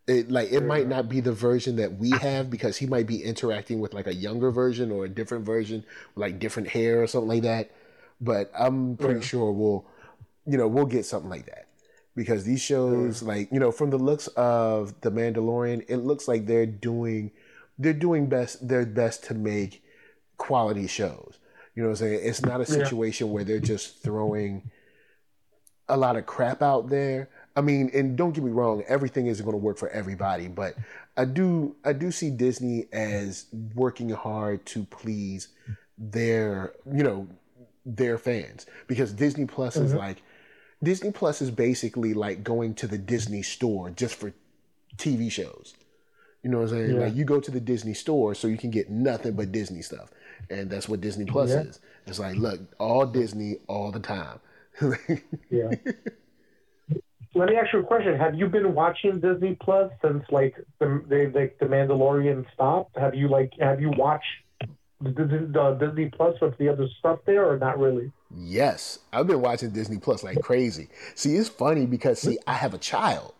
[0.06, 3.24] It like it might not be the version that we have because he might be
[3.24, 7.30] interacting with like a younger version or a different version, like different hair or something
[7.30, 7.72] like that.
[8.20, 9.26] But I'm pretty Yeah.
[9.26, 9.86] sure we'll,
[10.46, 11.68] you know, we'll get something like that
[12.16, 16.48] because these shows, like you know, from the looks of the Mandalorian, it looks like
[16.48, 17.32] they're doing,
[17.80, 19.83] they're doing best their best to make
[20.38, 21.38] quality shows.
[21.76, 22.20] You know what I'm saying?
[22.24, 22.84] It's not a Yeah.
[22.84, 24.72] situation where they're just throwing
[25.90, 27.30] a lot of crap out there.
[27.56, 30.76] I mean, and don't get me wrong, everything isn't going to work for everybody, but
[31.16, 35.50] I do I do see Disney as working hard to please
[35.98, 37.28] their, you know,
[37.86, 40.00] their fans because Disney Plus is mm-hmm.
[40.00, 40.24] like
[40.82, 44.34] Disney Plus is basically like going to the Disney store just for
[44.98, 45.76] TV shows.
[46.44, 46.96] You know what I'm saying?
[46.96, 47.06] Yeah.
[47.06, 50.10] Like you go to the Disney store so you can get nothing but Disney stuff.
[50.50, 51.56] And that's what Disney Plus Yeah.
[51.56, 51.80] is.
[52.06, 54.40] It's like, look, all Disney all the time.
[55.50, 55.76] Yeah.
[57.36, 58.16] Let me ask you a question.
[58.18, 62.96] Have you been watching Disney Plus since like the they like the Mandalorian stopped?
[62.98, 64.26] Have you like have you watched
[65.02, 68.12] the, the, the Disney Plus with the other stuff there or not really?
[68.36, 70.90] Yes, I've been watching Disney Plus like crazy.
[71.16, 73.34] See, it's funny because see, I have a child.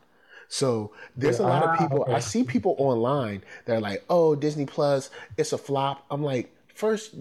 [0.50, 2.12] So there's a lot of Ah, people okay.
[2.12, 6.53] I see people online that are like, "Oh, Disney Plus, it's a flop." I'm like,
[6.74, 7.16] first,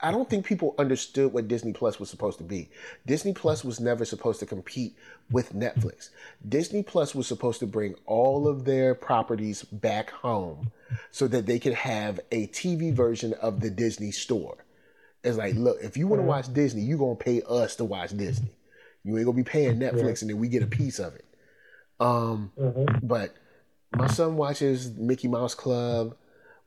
[0.00, 2.68] I don't think people understood what Disney Plus was supposed to be.
[3.06, 4.94] Disney Plus was never supposed to compete
[5.30, 6.10] with Netflix.
[6.48, 10.70] Disney Plus was supposed to bring all of their properties back home
[11.10, 14.64] so that they could have a TV version of the Disney store.
[15.22, 18.16] It's like, look, if you want to watch Disney, you're gonna pay us to watch
[18.16, 18.56] Disney.
[19.04, 21.24] You ain't gonna be paying Netflix and then we get a piece of it.
[22.00, 23.06] Um, Mm-hmm.
[23.06, 23.34] but
[23.96, 26.16] my son watches Mickey Mouse Club.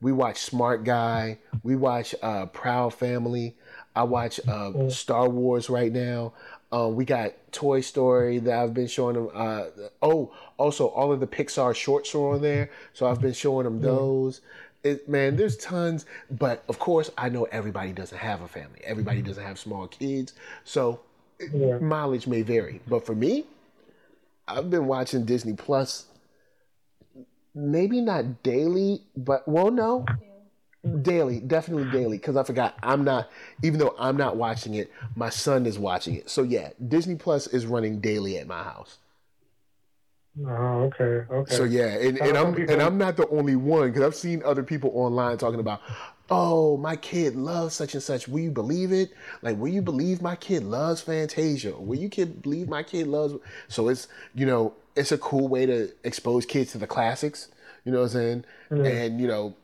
[0.02, 1.40] We watch Smart Guy.
[1.64, 3.56] We watch uh, Proud Family.
[3.96, 6.34] I watch uh, Star Wars right now.
[6.72, 9.30] Um, we got Toy Story that I've been showing them.
[9.34, 9.66] Uh,
[10.02, 13.82] oh, also all of the Pixar shorts are on there, so I've been showing them
[13.82, 14.42] those.
[14.84, 18.82] It, man, there's tons, but of course, I know everybody doesn't have a family.
[18.84, 20.34] Everybody doesn't have small kids,
[20.64, 21.00] so
[21.54, 21.80] Yeah.
[21.80, 22.82] mileage may vary.
[22.88, 23.46] But for me,
[24.48, 26.06] I've been watching Disney Plus,
[27.58, 30.06] maybe not daily, but well, no,
[31.02, 32.18] daily, definitely daily.
[32.18, 33.30] Because I forgot I'm not,
[33.64, 36.30] even though I'm not watching it, my son is watching it.
[36.30, 39.00] So yeah, Disney Plus is running daily at my house.
[40.46, 41.56] Oh, okay, okay.
[41.56, 44.62] So yeah, and, and I'm and I'm not the only one because I've seen other
[44.62, 45.82] people online talking about,
[46.30, 48.28] oh, my kid loves such and such.
[48.28, 49.14] Will you believe it?
[49.42, 51.76] Like, will you believe my kid loves Fantasia?
[51.76, 53.34] Will you kid believe my kid loves?
[53.68, 57.50] So it's you know it's a cool way to expose kids to the classics.
[57.86, 58.46] You know what I'm saying?
[58.86, 59.56] And you know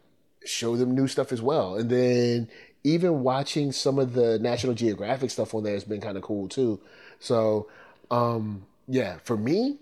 [0.45, 1.75] show them new stuff as well.
[1.75, 2.49] And then
[2.83, 6.47] even watching some of the National Geographic stuff on there has been kind of cool
[6.49, 6.79] too.
[7.19, 7.67] So
[8.11, 9.77] um, yeah, for me,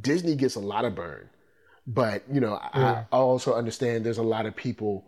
[0.00, 1.28] Disney gets a lot of burn.
[1.86, 3.04] But, you know, Yeah.
[3.12, 5.04] I also understand there's a lot of people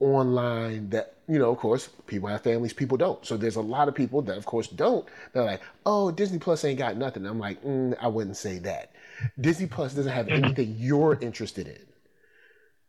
[0.00, 3.24] online that, you know, of course, people have families, people don't.
[3.24, 5.06] So there's a lot of people that, of course, don't.
[5.32, 7.26] They're like, oh, Disney Plus ain't got nothing.
[7.26, 8.92] I'm like, mm, I wouldn't say that.
[9.40, 11.78] Disney Plus doesn't have anything you're interested in.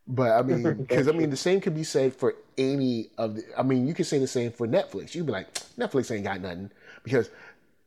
[0.07, 3.43] But I mean, because I mean, the same could be said for any of the.
[3.57, 5.13] I mean, you could say the same for Netflix.
[5.13, 6.71] You'd be like, Netflix ain't got nothing
[7.03, 7.29] because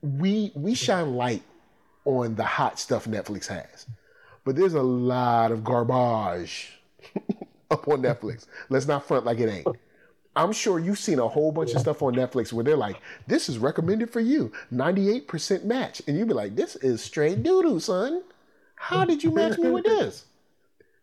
[0.03, 1.43] we we shine light
[2.05, 3.87] on the hot stuff Netflix has,
[4.45, 6.81] but there's a lot of garbage
[7.71, 8.47] up on Netflix.
[8.69, 9.67] Let's not front like it ain't.
[10.37, 13.49] I'm sure you've seen a whole bunch of stuff on Netflix where they're like, "This
[13.49, 17.81] is recommended for you, 98% match," and you'd be like, "This is straight doo doo,
[17.81, 18.23] son.
[18.77, 20.27] How did you match me with this?"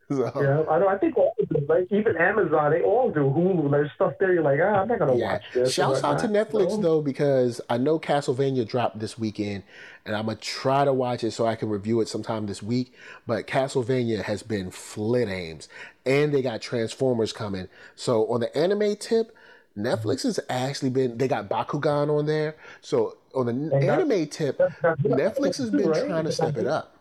[0.18, 0.88] So, Yeah, I know.
[0.88, 3.70] I think all of them, like even Amazon, they all do Hulu.
[3.70, 4.34] There's stuff there.
[4.34, 5.34] You're like, ah, I'm not gonna Yeah.
[5.34, 5.74] watch this.
[5.74, 6.82] Shouts out to Netflix know?
[6.82, 9.64] though, because I know Castlevania dropped this weekend,
[10.06, 12.94] and I'm gonna try to watch it so I can review it sometime this week.
[13.26, 15.68] But Castlevania has been flit aims,
[16.06, 17.68] and they got Transformers coming.
[17.98, 19.36] So on the anime tip,
[19.78, 21.18] Netflix has actually been.
[21.18, 22.56] They got Bakugan on there.
[22.80, 24.58] So on the anime tip,
[25.04, 26.08] Netflix has been right?
[26.08, 26.98] trying to step it up.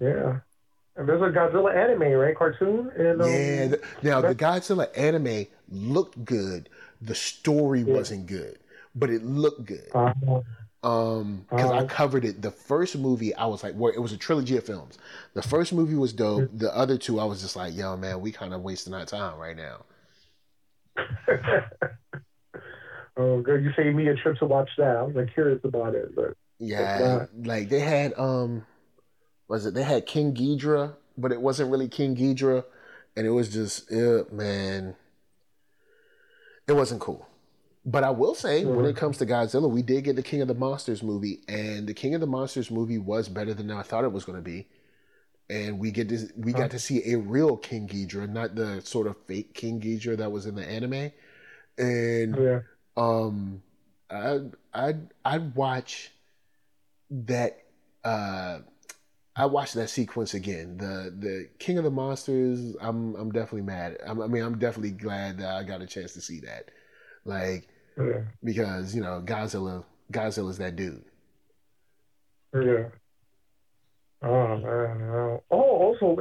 [0.00, 0.40] Yeah,
[0.96, 2.36] there's a Godzilla anime, right?
[2.36, 2.90] Cartoon.
[2.96, 3.68] And um, Yeah.
[3.68, 6.68] th- Now the Godzilla anime looked good.
[7.00, 8.58] The story wasn't good,
[8.94, 9.94] but it looked good.
[9.94, 10.12] uh,
[10.82, 11.88] Um, because I Uh-huh.
[11.88, 12.42] covered it.
[12.42, 14.98] The first movie, I was like, well, it was a trilogy of films.
[15.34, 16.50] The first movie was dope.
[16.58, 19.38] The other two, I was just like, yo, man, we kind of wasting our time
[19.38, 19.84] right now.
[23.16, 23.62] oh, good.
[23.62, 24.96] You saved me a trip to watch that.
[24.96, 28.64] I was like curious about it, but Yeah, like they had, um,
[29.52, 29.74] was it?
[29.74, 32.64] They had King Ghidorah, but it wasn't really King Ghidorah,
[33.14, 34.96] and it was just, uh, man,
[36.66, 37.28] it wasn't cool.
[37.84, 40.48] But I will say, when it comes to Godzilla, we did get the King of
[40.48, 44.04] the Monsters movie, and the King of the Monsters movie was better than I thought
[44.04, 44.68] it was going to be.
[45.50, 49.06] And we get to we got to see a real King Ghidorah, not the sort
[49.06, 51.12] of fake King Ghidorah that was in the anime.
[51.76, 52.60] And yeah.
[52.96, 53.62] um,
[54.10, 54.40] I
[54.72, 54.94] I
[55.26, 56.10] I'd watch
[57.10, 57.58] that.
[58.02, 58.60] Uh,
[59.34, 60.76] I watched that sequence again.
[60.76, 62.76] The the King of the Monsters.
[62.80, 63.96] I'm I'm definitely mad.
[64.06, 66.70] I'm, I mean, I'm definitely glad that I got a chance to see that.
[67.24, 68.22] Like Yeah.
[68.44, 71.04] because you know Godzilla Godzilla's that dude.
[72.54, 72.88] Yeah.
[74.22, 75.00] Oh man.
[75.10, 76.16] Oh, also,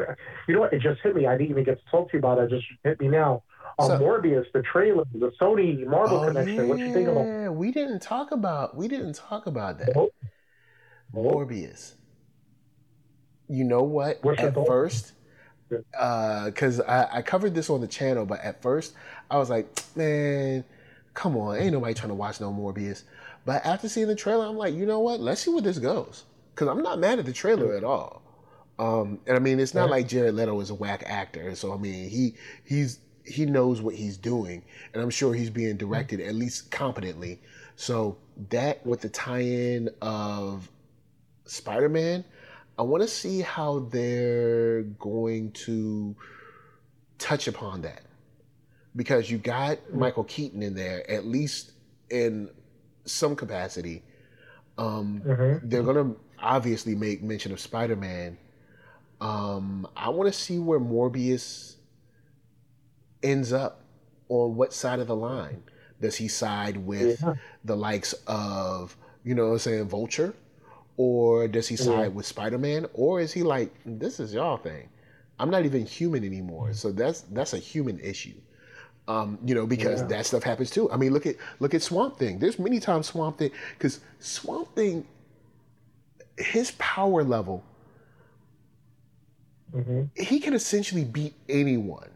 [0.47, 0.73] you know what?
[0.73, 1.27] It just hit me.
[1.27, 2.45] I didn't even get to talk to you about it.
[2.45, 3.43] It just hit me now.
[3.77, 6.67] Um, So- Morbius, the trailer, the Sony Marvel connection.
[6.67, 7.21] What you think about?
[7.21, 9.95] Oh, yeah, we didn't talk about we didn't talk about that.
[9.95, 10.13] Nope.
[11.13, 11.95] Morbius.
[13.51, 14.19] You know what?
[14.23, 15.11] What's at first,
[15.69, 18.93] because I, I covered this on the channel, but at first
[19.29, 20.63] I was like, man,
[21.13, 23.03] come on, ain't nobody trying to watch no Morbius.
[23.45, 25.19] But after seeing the trailer, I'm like, you know what?
[25.19, 26.23] Let's see where this goes.
[26.55, 28.21] Because I'm not mad at the trailer at all.
[28.79, 31.53] Um, and I mean, it's not like Jared Leto is a whack actor.
[31.55, 35.75] So I mean, he he's he knows what he's doing, and I'm sure he's being
[35.75, 37.41] directed at least competently.
[37.75, 38.17] So
[38.49, 40.69] that with the tie-in of
[41.45, 42.23] Spider-Man,
[42.77, 46.15] I want to see how they're going to
[47.17, 48.01] touch upon that
[48.95, 51.73] because you got Michael Keaton in there at least
[52.09, 52.49] in
[53.05, 54.03] some capacity.
[54.77, 55.61] Um, Mhm.
[55.69, 58.37] they're gonna obviously make mention of Spider-Man.
[59.19, 61.75] Um, I want to see where Morbius
[63.21, 63.81] ends up
[64.29, 65.63] on what side of the line.
[65.99, 67.35] Does he side with Yeah.
[67.63, 70.33] the likes of, you know what I'm saying, Vulture?
[70.97, 72.07] Or does he side Yeah.
[72.09, 72.85] with Spider Man?
[72.93, 74.89] Or is he like, this is y'all thing?
[75.39, 76.73] I'm not even human anymore.
[76.73, 78.35] So that's that's a human issue.
[79.07, 80.07] Um, you know, because Yeah.
[80.07, 80.91] that stuff happens too.
[80.91, 82.39] I mean, look at look at Swamp Thing.
[82.39, 85.05] There's many times Swamp Thing because Swamp Thing,
[86.37, 87.63] his power level,
[89.73, 90.09] Mhm.
[90.17, 92.09] he can essentially beat anyone.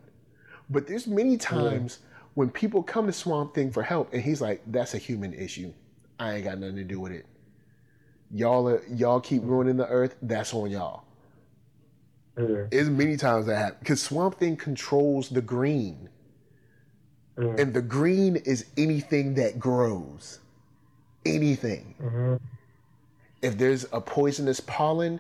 [0.69, 1.99] But there's many times
[2.35, 5.73] when people come to Swamp Thing for help, and he's like, "That's a human issue.
[6.19, 7.25] I ain't got nothing to do with it.
[8.31, 10.15] Y'all, are, y'all keep ruining the earth.
[10.21, 11.03] That's on y'all."
[12.37, 12.65] Yeah.
[12.69, 16.09] There's many times that happen because Swamp Thing controls the green.
[17.37, 17.59] Mm.
[17.59, 20.39] And the green is anything that grows.
[21.25, 21.95] Anything.
[22.01, 22.35] Mm-hmm.
[23.41, 25.19] If there's a poisonous pollen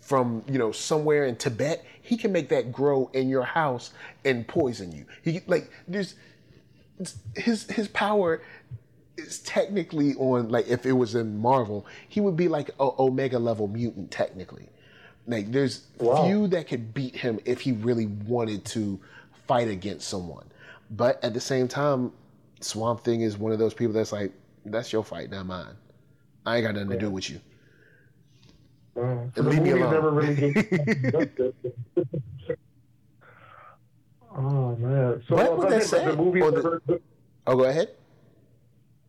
[0.00, 3.92] from, you know, somewhere in Tibet, he can make that grow in your house
[4.24, 5.06] and poison you.
[5.22, 6.14] He like there's
[7.36, 8.42] his his power
[9.26, 13.38] is technically on like if it was in Marvel, he would be like a Omega
[13.38, 14.68] level mutant technically.
[15.26, 16.24] Like there's wow.
[16.24, 18.98] few that could beat him if he really wanted to
[19.46, 20.46] fight against someone.
[20.90, 22.12] But at the same time,
[22.60, 24.32] Swamp Thing is one of those people that's like,
[24.64, 25.74] that's your fight, not mine.
[26.44, 26.96] I ain't got nothing yeah.
[26.96, 27.40] to do with you.
[28.96, 29.92] Uh, so leave me alone.
[29.92, 30.52] Never really
[34.36, 35.22] oh man!
[35.28, 36.04] So what would that say?
[36.04, 37.00] The movie the...
[37.46, 37.90] Oh, go ahead.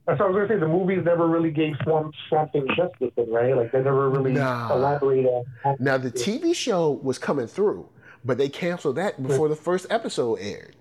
[0.08, 3.56] So I was gonna say the movies never really gave Swamp Swamp Thing justice, right?
[3.56, 4.74] Like they never really nah.
[4.74, 5.28] elaborated
[5.64, 5.78] on.
[5.80, 7.88] Now the TV show was coming through,
[8.26, 10.76] but they canceled that before the first episode aired.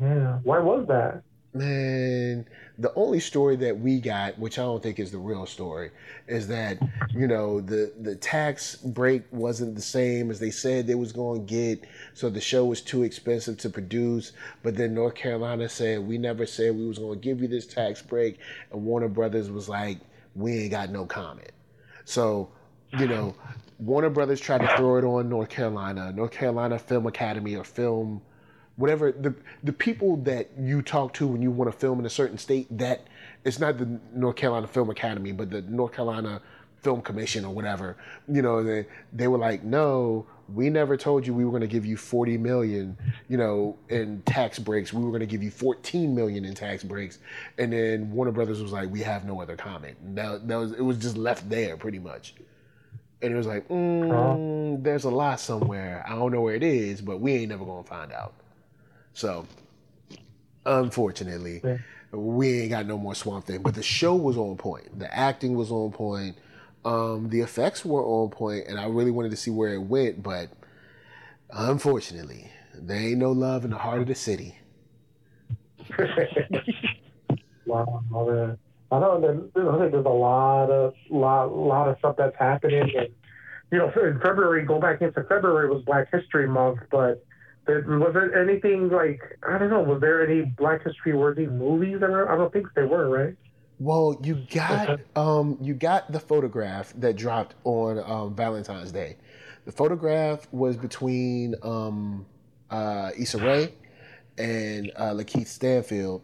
[0.00, 1.22] Yeah, why was that?
[1.52, 2.46] Man,
[2.78, 5.90] the only story that we got, which I don't think is the real story,
[6.26, 6.78] is that
[7.10, 11.46] you know the the tax break wasn't the same as they said they was going
[11.46, 14.32] to get, so the show was too expensive to produce.
[14.62, 17.66] But then North Carolina said we never said we was going to give you this
[17.66, 18.38] tax break,
[18.72, 19.98] and Warner Brothers was like,
[20.34, 21.52] we ain't got no comment.
[22.04, 22.50] So
[22.98, 23.34] you know,
[23.78, 28.20] Warner Brothers tried to throw it on North Carolina, North Carolina Film Academy or Film
[28.76, 32.10] whatever the the people that you talk to when you want to film in a
[32.10, 33.06] certain state that
[33.44, 36.40] it's not the North Carolina Film Academy but the North Carolina
[36.82, 37.96] Film Commission or whatever
[38.28, 41.66] you know they they were like no we never told you we were going to
[41.66, 42.96] give you 40 million
[43.28, 44.92] you know in tax breaks.
[44.92, 47.18] We were going to give you 14 million in tax breaks.
[47.58, 49.96] And then Warner Brothers was like we have no other comment.
[50.14, 52.34] That, that was it was just left there pretty much.
[53.22, 56.04] And it was like mm, there's a lot somewhere.
[56.06, 58.34] I don't know where it is but we ain't never going to find out
[59.14, 59.46] so,
[60.66, 61.78] unfortunately, yeah.
[62.12, 63.62] we ain't got no more Swamp Thing.
[63.62, 64.98] But the show was on point.
[64.98, 66.36] The acting was on point.
[66.84, 70.22] Um, the effects were on point, and I really wanted to see where it went.
[70.22, 70.50] But
[71.50, 74.58] unfortunately, there ain't no love in the heart of the city.
[77.66, 78.58] wow, man.
[78.92, 83.08] I know that there's a lot of lot lot of stuff that's happening, and
[83.72, 87.24] you know, in February, go back into February was Black History Month, but
[87.66, 89.82] was there anything like I don't know?
[89.82, 91.96] Was there any Black History worthy movies?
[92.02, 92.30] Ever?
[92.30, 93.36] I don't think there were, right?
[93.78, 99.16] Well, you got um, you got the photograph that dropped on um, Valentine's Day.
[99.64, 102.26] The photograph was between um,
[102.70, 103.74] uh, Issa Rae
[104.38, 106.22] and uh, Lakeith Stanfield,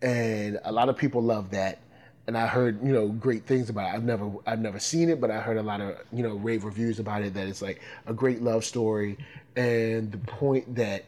[0.00, 1.80] and a lot of people love that.
[2.26, 3.96] And I heard you know great things about it.
[3.96, 6.64] I've never I've never seen it, but I heard a lot of you know rave
[6.64, 7.34] reviews about it.
[7.34, 9.18] That it's like a great love story
[9.56, 11.04] and the point that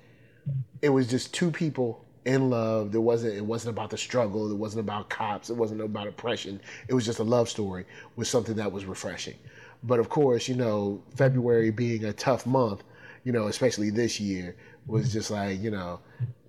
[0.80, 2.92] it was just two people in love.
[2.92, 4.50] There wasn't it wasn't about the struggle.
[4.50, 5.50] It wasn't about cops.
[5.50, 6.60] It wasn't about oppression.
[6.88, 7.84] It was just a love story
[8.16, 9.36] with something that was refreshing.
[9.82, 12.82] But of course, you know, February being a tough month,
[13.24, 16.00] you know, especially this year, was just like, you know,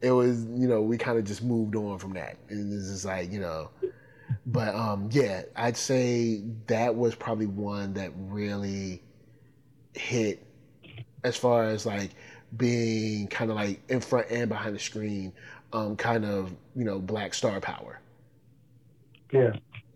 [0.01, 2.37] it was, you know, we kind of just moved on from that.
[2.49, 3.69] And it's just like, you know,
[4.45, 9.01] but um yeah, I'd say that was probably one that really
[9.93, 10.45] hit
[11.23, 12.11] as far as like
[12.57, 15.33] being kind of like in front and behind the screen,
[15.73, 17.99] um, kind of you know black star power.
[19.31, 19.51] Yeah,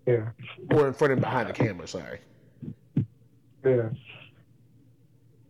[0.06, 0.30] yeah.
[0.72, 1.88] Or in front and behind the camera.
[1.88, 2.20] Sorry.
[3.66, 3.90] Yeah.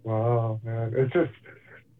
[0.03, 1.31] Wow, man, it's just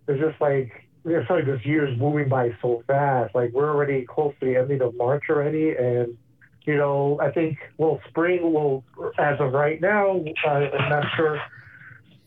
[0.08, 0.72] it's just like
[1.06, 3.36] it's like this year's moving by so fast.
[3.36, 6.18] Like we're already close to the ending of March already, and
[6.66, 8.84] you know I think well spring will
[9.18, 10.24] as of right now.
[10.46, 11.40] Uh, I'm not sure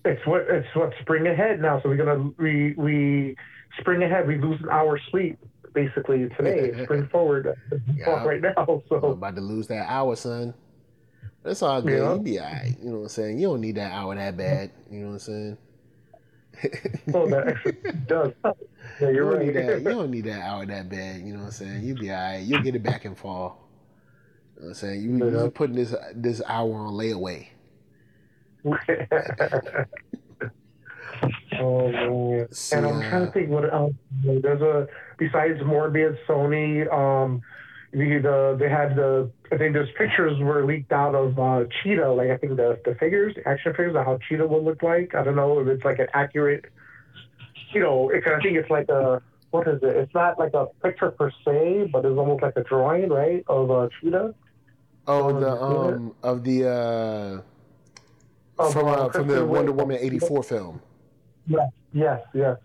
[0.04, 1.80] it's what it's what spring ahead now.
[1.82, 3.36] So we're gonna we we
[3.80, 4.26] spring ahead.
[4.26, 5.38] We lose an hour sleep
[5.74, 6.72] basically today.
[6.84, 7.54] spring forward
[7.96, 8.82] yeah, right now.
[8.88, 10.54] So I'm about to lose that hour, son.
[11.42, 12.00] That's all good.
[12.00, 12.14] Yeah.
[12.14, 12.76] You be alright.
[12.82, 13.38] You know what I'm saying?
[13.38, 14.72] You don't need that hour that bad.
[14.90, 15.58] You know what I'm saying?
[17.14, 18.32] oh, that actually does.
[19.00, 19.66] Yeah, you're you right.
[19.66, 21.20] That, you don't need that hour that bad.
[21.20, 21.84] You know what I'm saying?
[21.84, 22.42] You'll be alright.
[22.42, 23.65] You'll get it back and fall.
[24.56, 25.02] You know what I'm saying?
[25.02, 27.48] You, just putting this this hour on layaway.
[31.60, 32.48] oh man!
[32.72, 33.92] and I'm trying to think what else.
[34.24, 34.88] There's a
[35.18, 36.90] besides Morbius, Sony.
[36.90, 37.42] Um,
[37.92, 42.10] the, the they had the I think those pictures were leaked out of uh, Cheetah.
[42.12, 45.14] Like I think the the figures, the action figures, of how Cheetah would look like.
[45.14, 46.64] I don't know if it's like an accurate.
[47.74, 49.96] You know, it, I think it's like a what is it?
[49.96, 53.68] It's not like a picture per se, but it's almost like a drawing, right, of
[53.70, 54.34] a cheetah.
[55.08, 57.42] Oh, the um of the uh
[58.58, 60.80] Oh, from uh, from the Wonder Woman '84 film.
[61.46, 62.56] Yes, yes, yes.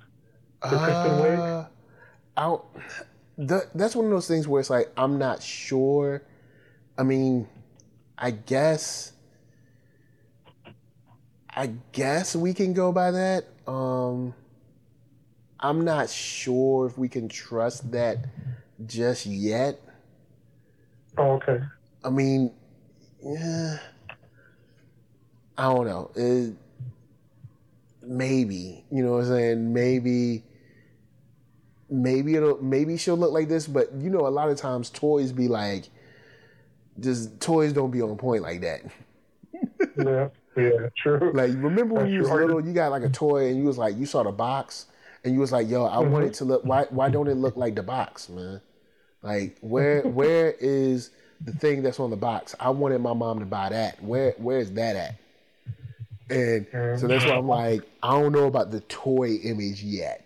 [0.63, 1.67] The Uh,
[2.37, 2.57] I
[3.37, 6.23] the, that's one of those things where it's like I'm not sure.
[6.97, 7.47] I mean,
[8.17, 9.13] I guess
[11.49, 13.45] I guess we can go by that.
[13.67, 14.33] Um
[15.59, 18.25] I'm not sure if we can trust that
[18.85, 19.79] just yet.
[21.17, 21.59] Oh, okay.
[22.03, 22.51] I mean,
[23.23, 23.77] yeah,
[25.57, 26.11] I don't know.
[26.15, 26.55] It,
[28.01, 29.73] maybe you know what I'm saying.
[29.73, 30.43] Maybe,
[31.89, 35.31] maybe it'll maybe she'll look like this, but you know, a lot of times toys
[35.31, 35.89] be like,
[36.99, 38.81] just toys don't be on point like that.
[39.97, 41.31] yeah, yeah, true.
[41.33, 42.45] Like remember when That's you was true.
[42.45, 44.87] little, you got like a toy and you was like, you saw the box
[45.23, 46.33] and you was like, yo, I want it mm-hmm.
[46.33, 46.65] to look.
[46.65, 48.61] Why why don't it look like the box, man?
[49.21, 51.11] Like where where is
[51.43, 52.55] the thing that's on the box?
[52.59, 54.01] I wanted my mom to buy that.
[54.03, 55.15] Where where is that at?
[56.29, 56.65] And
[56.99, 60.25] so that's why I'm like, I don't know about the toy image yet.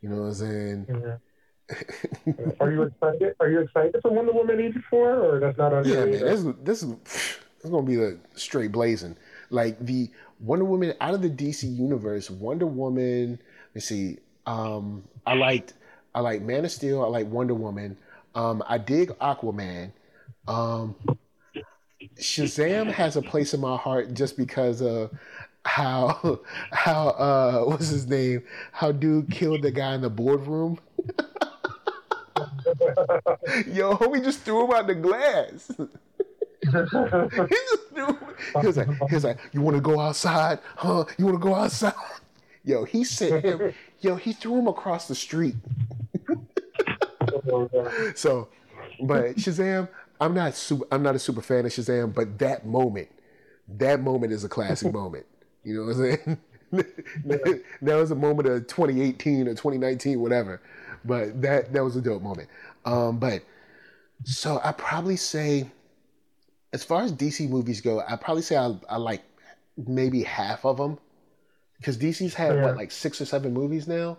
[0.00, 0.86] You know what I'm saying?
[0.88, 1.16] Yeah.
[2.60, 3.34] Are you excited?
[3.40, 6.44] Are you excited for Wonder Woman eighty four, or that's not on Yeah, man, this
[6.44, 9.16] is this is this is gonna be the straight blazing.
[9.50, 13.38] Like the Wonder Woman out of the DC universe, Wonder Woman.
[13.74, 14.18] Let's see.
[14.44, 15.74] Um, I liked
[16.14, 17.02] I like Man of Steel.
[17.02, 17.96] I like Wonder Woman.
[18.34, 19.92] Um, I dig Aquaman.
[20.48, 20.94] Um,
[22.16, 25.10] Shazam has a place in my heart just because of
[25.64, 26.40] how
[26.72, 28.42] how uh what's his name?
[28.72, 30.78] How dude killed the guy in the boardroom.
[33.66, 35.70] Yo, homie just threw him out the glass.
[36.62, 38.18] he just threw him.
[38.60, 40.58] He was like, he was like, you want to go outside?
[40.76, 41.04] Huh?
[41.18, 41.94] You want to go outside?
[42.64, 43.74] Yo, he sent him.
[44.00, 45.56] Yo, he threw him across the street.
[48.14, 48.48] So,
[49.02, 49.88] but Shazam,
[50.22, 50.86] I'm not super.
[50.92, 53.08] I'm not a super fan of Shazam, but that moment,
[53.68, 55.26] that moment is a classic moment.
[55.64, 56.38] You know what I'm saying?
[57.82, 60.62] that was a moment of 2018 or 2019, whatever.
[61.04, 62.48] But that that was a dope moment.
[62.84, 63.42] Um, but
[64.24, 65.66] so I probably say,
[66.72, 69.22] as far as DC movies go, I probably say I, I like
[69.76, 70.98] maybe half of them
[71.78, 72.62] because DC's had Yeah.
[72.62, 74.18] what like six or seven movies now,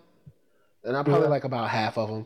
[0.83, 1.29] and I probably Yeah.
[1.29, 2.25] like about half of them.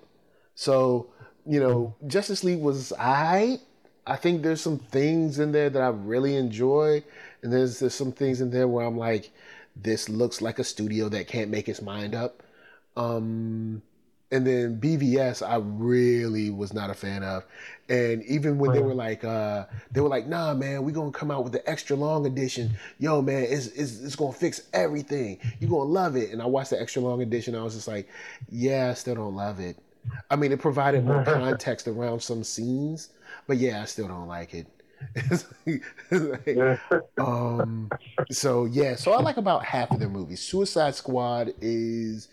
[0.55, 1.11] So
[1.47, 3.59] you know, Justice League was I.
[4.05, 7.03] I think there's some things in there that I really enjoy,
[7.41, 9.31] and there's there's some things in there where I'm like,
[9.75, 12.43] this looks like a studio that can't make its mind up.
[12.95, 13.81] Um,
[14.31, 17.45] and then BVS, I really was not a fan of.
[17.87, 21.31] And even when they were like, uh, they were like, nah, man, we gonna come
[21.31, 22.71] out with the extra long edition.
[22.99, 25.39] Yo, man, it's, it's, it's gonna fix everything.
[25.59, 26.31] You're gonna love it.
[26.31, 27.55] And I watched the extra long edition.
[27.55, 28.09] I was just like,
[28.49, 29.77] yeah, I still don't love it.
[30.29, 33.09] I mean, it provided more context around some scenes,
[33.47, 34.67] but yeah, I still don't like it.
[36.11, 36.59] Like-
[37.19, 37.91] um
[38.31, 42.29] so yeah so i like about half of their movies suicide squad is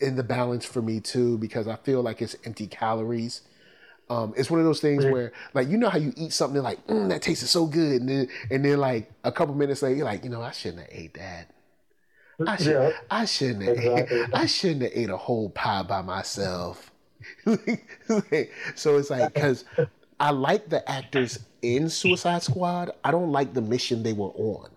[0.00, 3.42] in the balance for me too because i feel like it's empty calories
[4.10, 6.84] um it's one of those things where like you know how you eat something like
[6.86, 10.04] mm, that tasted so good and then and then like a couple minutes later you're
[10.06, 11.50] like you know i shouldn't have ate that
[12.46, 12.90] I, should, Yeah.
[13.10, 14.18] I shouldn't have Exactly.
[14.20, 16.90] ate, I shouldn't have ate a whole pie by myself.
[18.74, 19.64] so it's like because
[20.20, 22.92] I like the actors in Suicide Squad.
[23.04, 24.70] I don't like the mission they were on.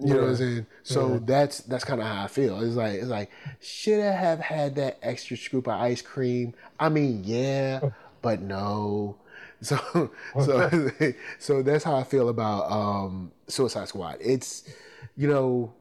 [0.00, 0.66] You know what I'm saying?
[0.84, 2.62] So that's that's kind of how I feel.
[2.62, 3.30] It's like it's like
[3.60, 6.54] should I have had that extra scoop of ice cream?
[6.78, 7.80] I mean, yeah,
[8.22, 9.16] but no.
[9.60, 10.90] So so
[11.40, 14.18] so that's how I feel about um, Suicide Squad.
[14.20, 14.62] It's
[15.16, 15.72] you know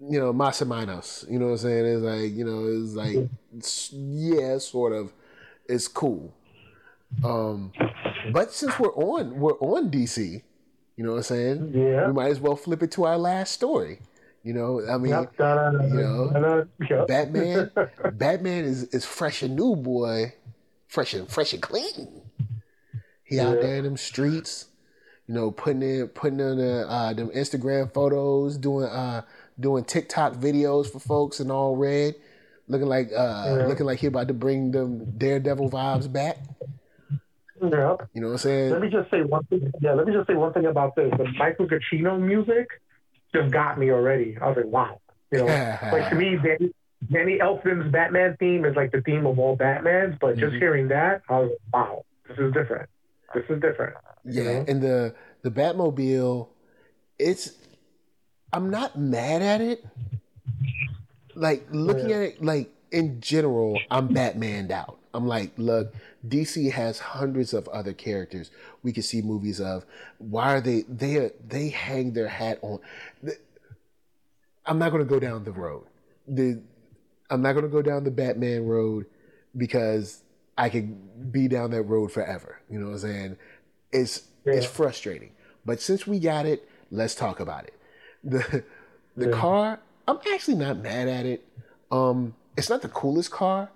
[0.00, 1.30] you know, más menos.
[1.30, 1.86] You know what I'm saying?
[1.86, 5.12] It's like, you know, it's like, it's, yeah, sort of.
[5.68, 6.34] It's cool.
[7.24, 7.72] Um,
[8.32, 10.42] but since we're on, we're on DC.
[10.96, 11.72] You know what I'm saying?
[11.74, 12.06] Yeah.
[12.06, 14.00] We might as well flip it to our last story.
[14.42, 15.32] You know, I mean, Yep.
[15.38, 17.06] You know, Yep.
[17.06, 17.70] Batman,
[18.14, 20.34] Batman is is fresh and new, boy,
[20.86, 22.22] fresh and fresh and clean.
[23.24, 24.66] He out there in them streets,
[25.26, 29.22] you know, putting in putting in the, uh, them Instagram photos, doing uh
[29.60, 32.14] doing TikTok videos for folks and all red,
[32.68, 33.66] looking like uh Yeah.
[33.66, 36.38] looking like he about to bring them Daredevil vibes back.
[37.60, 38.08] Yep.
[38.14, 38.70] You know what I'm saying?
[38.70, 39.72] Let me just say one thing.
[39.80, 41.10] Yeah, let me just say one thing about this.
[41.16, 42.68] The Michael Giacchino music
[43.34, 44.38] just got me already.
[44.40, 45.00] I was like, wow.
[45.32, 45.46] You know,
[45.92, 46.72] like to me, Danny,
[47.10, 50.18] Danny Elfman's Batman theme is like the theme of all Batmans.
[50.20, 50.58] But just Mhm.
[50.58, 52.88] hearing that, I was like, wow, this is different.
[53.34, 53.96] This is different.
[54.24, 54.64] Yeah, know?
[54.68, 56.48] and the the Batmobile,
[57.18, 57.52] it's
[58.52, 59.84] I'm not mad at it.
[61.34, 62.16] Like looking Yeah.
[62.16, 64.98] at it, like in general, I'm Batmaned out.
[65.14, 65.94] I'm like, look,
[66.26, 68.50] DC has hundreds of other characters
[68.82, 69.84] we could see movies of.
[70.18, 72.80] Why are they they they hang their hat on?
[74.66, 75.86] I'm not going to go down the road.
[76.26, 76.60] The
[77.30, 79.06] I'm not gonna go down the Batman road
[79.56, 80.22] because
[80.56, 82.60] I could be down that road forever.
[82.70, 83.36] You know what I'm saying?
[83.92, 84.54] It's yeah.
[84.54, 85.32] it's frustrating.
[85.64, 87.74] But since we got it, let's talk about it.
[88.24, 88.64] The
[89.16, 89.36] the yeah.
[89.36, 91.44] car, I'm actually not mad at it.
[91.90, 93.70] Um, it's not the coolest car,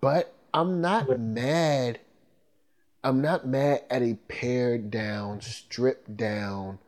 [0.00, 2.00] but I'm not mad.
[3.02, 6.78] I'm not mad at a pared down, stripped down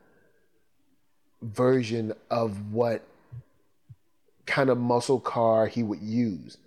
[1.41, 3.03] version of what
[4.47, 6.59] kind of muscle car he would use.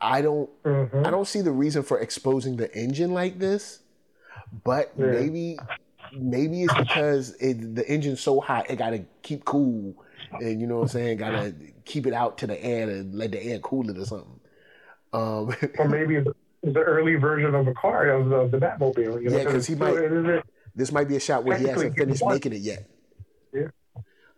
[0.00, 1.06] I don't mm-hmm.
[1.06, 3.80] I don't see the reason for exposing the engine like this,
[4.64, 5.06] but yeah.
[5.06, 5.58] maybe
[6.12, 9.94] maybe it's because it, the engine's so hot it got to keep cool
[10.32, 11.54] and you know what I'm saying, got to
[11.84, 14.40] keep it out to the air and let the air cool it or something.
[15.12, 16.22] Um, or maybe
[16.62, 19.22] the early version of a car of the, the Batmobile.
[19.22, 20.42] You know, yeah, because he might.
[20.74, 22.86] This might be a shot where he hasn't finished making it yet.
[23.52, 23.68] Yeah.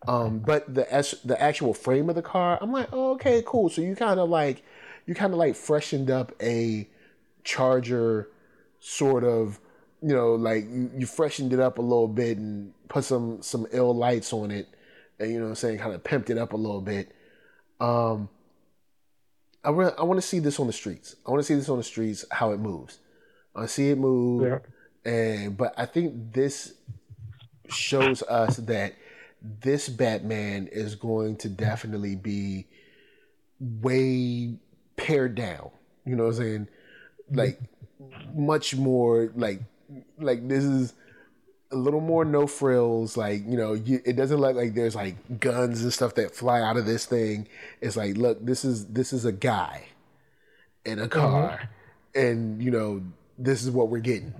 [0.06, 0.86] Um, but the
[1.24, 3.68] the actual frame of the car, I'm like, oh, okay, cool.
[3.68, 4.62] So you kind of like,
[5.04, 6.88] you kind of like freshened up a
[7.42, 8.30] Charger,
[8.78, 9.58] sort of,
[10.02, 13.66] you know, like you, you freshened it up a little bit and put some some
[13.72, 14.68] ill lights on it,
[15.18, 17.12] and you know, what I'm saying, kind of pimped it up a little bit.
[17.80, 18.28] Um,
[19.64, 21.16] I really, I want to see this on the streets.
[21.26, 22.98] I want to see this on the streets how it moves.
[23.54, 24.62] I see it move,
[25.04, 25.10] yeah.
[25.12, 26.74] and but I think this
[27.68, 28.94] shows us that
[29.42, 32.66] this Batman is going to definitely be
[33.60, 34.58] way
[34.96, 35.70] pared down.
[36.04, 36.68] You know what I'm saying?
[37.30, 37.60] Like
[38.34, 39.62] much more like
[40.18, 40.94] like this is
[41.70, 43.16] a little more no frills.
[43.16, 46.60] Like you know, you, it doesn't look like there's like guns and stuff that fly
[46.60, 47.48] out of this thing.
[47.80, 49.86] It's like, look, this is this is a guy
[50.84, 51.60] in a car,
[52.14, 52.26] mm-hmm.
[52.26, 53.02] and you know,
[53.38, 54.34] this is what we're getting.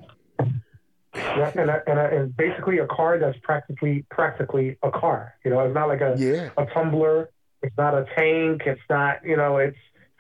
[1.15, 5.35] Yeah, and, a, and, a, and basically a car that's practically practically a car.
[5.45, 6.51] You know, it's not like a yeah.
[6.57, 7.31] a tumbler.
[7.63, 8.63] It's not a tank.
[8.67, 9.59] It's not you know.
[9.59, 9.77] It's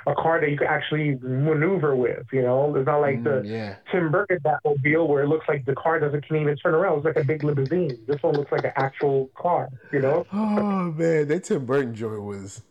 [0.06, 2.26] a car that you can actually maneuver with.
[2.32, 3.76] You know, it's not like the mm, yeah.
[3.90, 6.98] Tim Burton Batmobile where it looks like the car doesn't can even turn around.
[6.98, 7.98] It's like a big limousine.
[8.06, 9.68] This one looks like an actual car.
[9.92, 10.26] You know?
[10.32, 12.62] Oh man, that Tim Burton joint was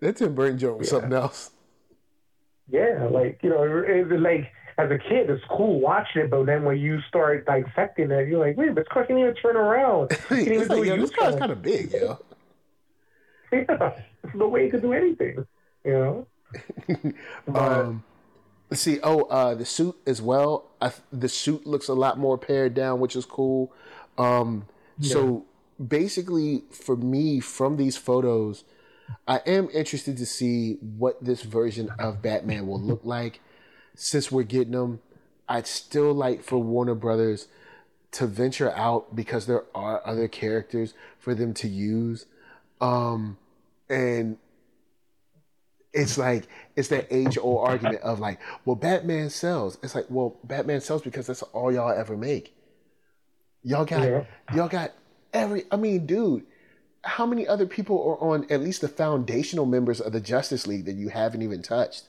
[0.00, 0.90] that Tim Burton joint was yeah.
[0.90, 1.50] something else.
[2.70, 6.46] Yeah, like you know, it, it, like as a kid, it's cool watching it, but
[6.46, 10.10] then when you start dissecting it, you're like, wait, this car can't even turn around.
[10.28, 12.18] Can't even like, yo, this car's kind of big, yo.
[13.52, 15.44] Yeah, it's no way to do anything,
[15.84, 16.26] you know.
[17.54, 18.02] Um,
[18.70, 18.98] let's see.
[19.02, 20.70] Oh, uh, the suit as well.
[20.80, 23.72] I, the suit looks a lot more pared down, which is cool.
[24.18, 24.66] Um,
[24.98, 25.12] yeah.
[25.12, 25.44] So
[25.84, 28.64] basically, for me, from these photos,
[29.26, 33.40] I am interested to see what this version of Batman will look like.
[33.94, 35.00] Since we're getting them,
[35.48, 37.48] I'd still like for Warner Brothers
[38.12, 42.26] to venture out because there are other characters for them to use.
[42.80, 43.36] Um,
[43.88, 44.38] and
[45.92, 49.78] it's like it's that age old argument of like, well, Batman sells.
[49.82, 52.54] It's like, well, Batman sells because that's all y'all ever make.
[53.62, 54.24] Y'all got yeah.
[54.54, 54.92] y'all got
[55.32, 55.64] every.
[55.70, 56.44] I mean, dude,
[57.02, 60.84] how many other people are on at least the foundational members of the Justice League
[60.86, 62.04] that you haven't even touched?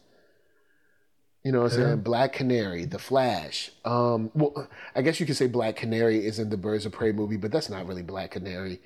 [1.43, 1.85] You know what I'm yeah.
[1.87, 2.01] saying?
[2.01, 3.71] Black Canary, The Flash.
[3.83, 7.11] Um, well, I guess you could say Black Canary is in the Birds of Prey
[7.11, 8.79] movie, but that's not really Black Canary.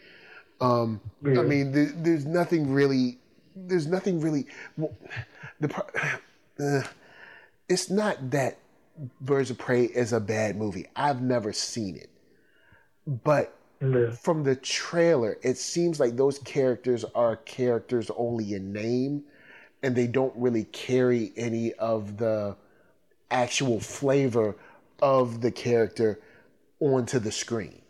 [0.61, 1.41] Um, yeah.
[1.41, 3.19] I mean, there, there's nothing really
[3.55, 4.47] there's nothing really.
[4.77, 4.95] Well,
[5.59, 5.73] the
[6.59, 6.87] uh,
[7.69, 8.57] it's not that
[9.21, 10.87] Birds of Prey is a bad movie.
[10.95, 12.09] I've never seen it,
[13.07, 14.11] but yeah.
[14.11, 19.23] from the trailer, it seems like those characters are characters only in name,
[19.83, 22.55] and they don't really carry any of the
[23.31, 24.55] actual flavor
[25.01, 26.19] of the character
[26.79, 27.81] onto the screen.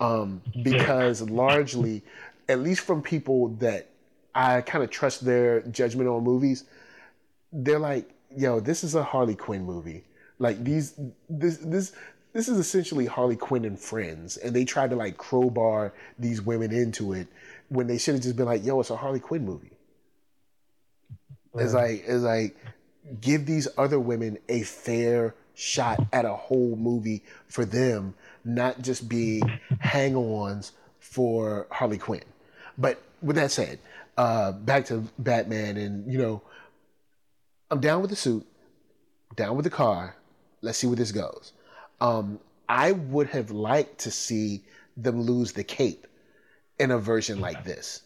[0.00, 2.02] Um, because largely,
[2.48, 3.91] at least from people that
[4.34, 6.64] I kind of trust their judgment on movies.
[7.52, 10.04] They're like, yo, this is a Harley Quinn movie.
[10.38, 10.94] Like these,
[11.28, 11.92] this, this,
[12.32, 16.72] this is essentially Harley Quinn and friends, and they tried to like crowbar these women
[16.72, 17.28] into it
[17.68, 19.70] when they should have just been like, yo, it's a Harley Quinn movie.
[21.54, 22.56] It's like, it's like,
[23.20, 28.14] give these other women a fair shot at a whole movie for them,
[28.44, 29.42] not just be
[29.80, 32.24] hang-ons for Harley Quinn.
[32.78, 33.78] But with that said,
[34.16, 36.42] uh, back to Batman, and you know,
[37.70, 38.46] I'm down with the suit,
[39.36, 40.16] down with the car.
[40.60, 41.52] Let's see where this goes.
[42.00, 44.64] Um, I would have liked to see
[44.96, 46.06] them lose the cape
[46.78, 48.02] in a version like this,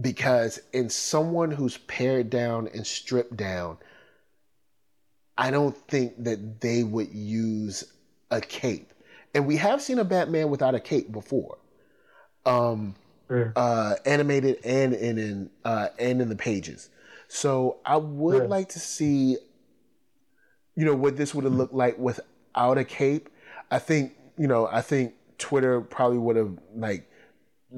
[0.00, 3.78] because in someone who's pared down and stripped down,
[5.36, 7.84] I don't think that they would use
[8.30, 8.92] a cape.
[9.34, 11.58] And we have seen a Batman without a cape before.
[12.46, 12.94] Um,
[13.56, 16.90] uh, animated and in, in uh, and in the pages.
[17.28, 19.36] So I would like to see,
[20.76, 23.28] you know, what this would have looked like without a cape.
[23.70, 27.10] I think, you know, I think Twitter probably would have like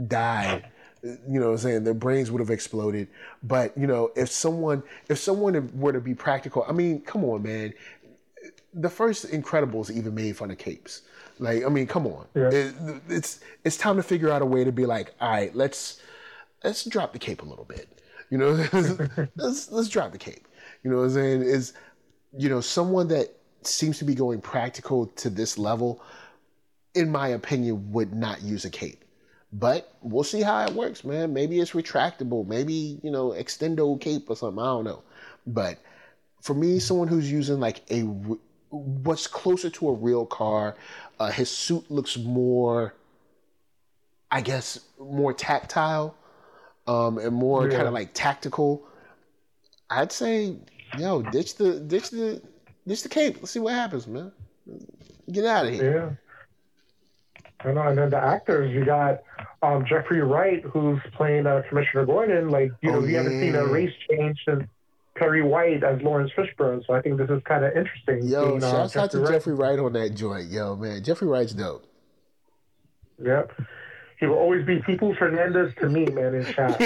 [0.07, 0.71] died.
[1.03, 1.85] You know what I'm saying?
[1.85, 3.09] Their brains would have exploded.
[3.43, 7.43] But, you know, if someone if someone were to be practical, I mean, come on,
[7.43, 7.73] man.
[8.73, 11.03] The first Incredibles even made fun of capes.
[11.41, 12.27] Like, I mean, come on.
[12.35, 12.51] Yeah.
[12.51, 12.75] It-
[13.09, 16.01] it's it's time to figure out a way to be like, all right, let's
[16.63, 17.89] let's drop the cape a little bit.
[18.31, 18.51] You know,
[19.37, 20.47] let's let's drop the cape.
[20.85, 21.43] You know what I'm saying?
[21.43, 21.73] Is
[22.37, 23.29] you know someone that
[23.63, 26.03] seems to be going practical to this level,
[26.95, 29.05] in my opinion, would not use a cape.
[29.53, 31.33] But we'll see how it works, man.
[31.33, 32.47] Maybe it's retractable.
[32.47, 34.63] Maybe you know extendo cape or something.
[34.63, 35.03] I don't know.
[35.47, 35.79] But
[36.43, 38.03] for me, someone who's using like a
[38.71, 40.77] what's closer to a real car,
[41.21, 42.95] uh, his suit looks more,
[44.31, 46.17] I guess, more tactile,
[46.89, 47.77] um, and more Yeah.
[47.77, 48.83] kind of like tactical.
[49.91, 50.57] I'd say,
[50.99, 52.43] yo, ditch the ditch the
[52.87, 53.37] ditch the cape.
[53.37, 54.33] Let's see what happens, man.
[55.31, 56.17] Get out of here.
[57.65, 57.69] Yeah.
[57.69, 59.21] I know, and then the actors, you got
[59.63, 62.49] um, Jeffrey Wright, who's playing uh, Commissioner Gordon.
[62.49, 64.65] Like, you know, Oh, we haven't seen a race change since
[65.21, 66.85] Perry White as Laurence Fishburne.
[66.87, 68.27] So I think this is kind of interesting.
[68.27, 69.33] Yo, seeing, uh, shouts out to Wright.
[69.33, 70.51] Jeffrey Wright on that joint.
[70.51, 71.87] Yo, man, Jeffrey Wright's dope.
[73.23, 73.53] Yep.
[74.19, 76.81] He will always be Peoples Hernandez to me, man, in chat.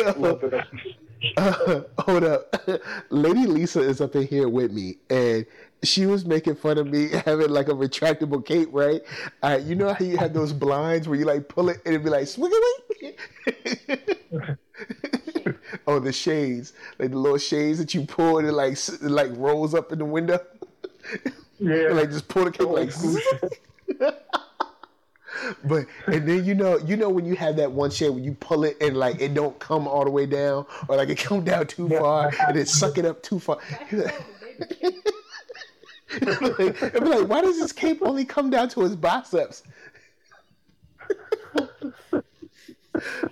[1.37, 2.55] Uh, hold up.
[3.11, 5.47] Lady Lisa is up in here with me, and
[5.85, 9.01] she was making fun of me having like a retractable cape, right?
[9.43, 12.05] Uh, you know how you have those blinds where you like pull it and it'd
[12.05, 13.15] be like swiggly?
[15.87, 19.31] Oh, the shades, like the little shades that you pull and it like it, like
[19.35, 20.41] rolls up in the window.
[21.61, 21.91] Yeah.
[21.93, 22.91] like just pull the cape like.
[24.01, 24.13] Oh,
[25.65, 28.33] but and then you know you know when you have that one shade when you
[28.35, 31.45] pull it and like it don't come all the way down or like it come
[31.45, 33.59] down too far and it suck it up too far.
[36.21, 39.63] like, it'd be like, why does this cape only come down to his biceps?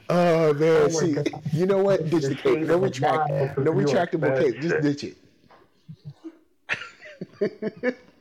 [0.08, 1.28] Oh man, my see, God.
[1.52, 2.08] you know what?
[2.10, 2.60] Ditch the The cape.
[2.60, 4.60] No retract, no retractable cape.
[4.60, 5.16] Just ditch it.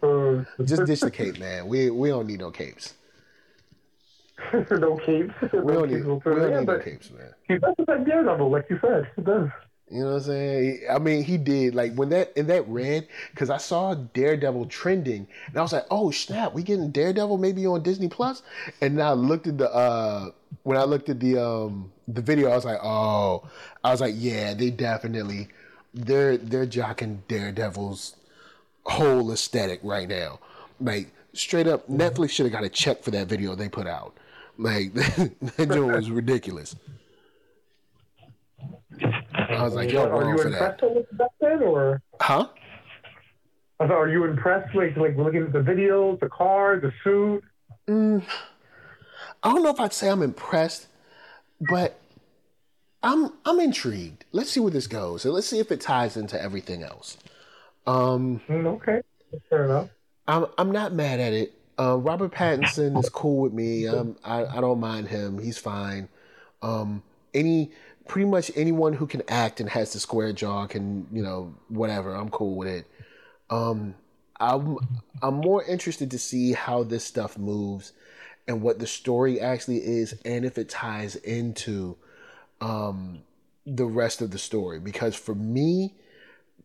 [0.04, 1.68] Uh, Just ditch the cape, man.
[1.68, 2.94] We we don't need no capes.
[4.54, 5.34] no capes.
[5.42, 7.34] We don't need, we don't need no capes, man.
[7.48, 9.10] He does that Daredevil, like you said.
[9.16, 9.50] He does.
[9.92, 10.82] You know what I'm saying?
[10.90, 15.28] I mean, he did like when that in that red because I saw Daredevil trending,
[15.48, 18.42] and I was like, "Oh snap, we getting Daredevil maybe on Disney Plus?"
[18.80, 20.32] And then I looked at the uh
[20.64, 23.44] when I looked at the um the video, I was like, "Oh,"
[23.84, 25.50] I was like, "Yeah, they definitely
[25.94, 28.16] they're they're jocking Daredevil's
[28.86, 30.40] whole aesthetic right now.
[30.80, 34.16] Like straight up, Netflix should have got a check for that video they put out.
[34.58, 36.78] Like that joint was ridiculous."
[39.34, 42.48] I was like, "Yo, are you impressed with that then, or Huh?
[43.80, 44.76] I thought, are you impressed?
[44.76, 47.44] Like, like looking at the videos, the car, the suit.
[49.44, 50.88] I don't know if I'd say I'm impressed,
[51.60, 52.00] but
[53.02, 54.26] I'm I'm intrigued.
[54.32, 57.18] Let's see where this goes, and let's see if it ties into everything else.
[57.88, 59.02] Um, Mm, okay,
[59.50, 59.90] fair enough.
[60.28, 61.54] I'm I'm not mad at it.
[61.80, 63.88] Uh, Robert Pattinson is cool with me.
[63.88, 65.40] Um, I I don't mind him.
[65.40, 66.08] He's fine.
[66.62, 67.02] Um,
[67.34, 67.72] any
[68.08, 72.14] pretty much anyone who can act and has the square jaw can you know whatever.
[72.14, 72.88] I'm cool with it.
[73.50, 73.96] Um,
[74.40, 74.78] I'm
[75.22, 77.94] I'm more interested to see how this stuff moves
[78.48, 81.96] and what the story actually is, and if it ties into
[82.60, 83.22] um,
[83.66, 84.80] the rest of the story.
[84.80, 85.96] Because for me,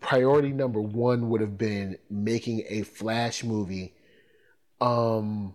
[0.00, 3.94] priority number one would have been making a Flash movie
[4.80, 5.54] um,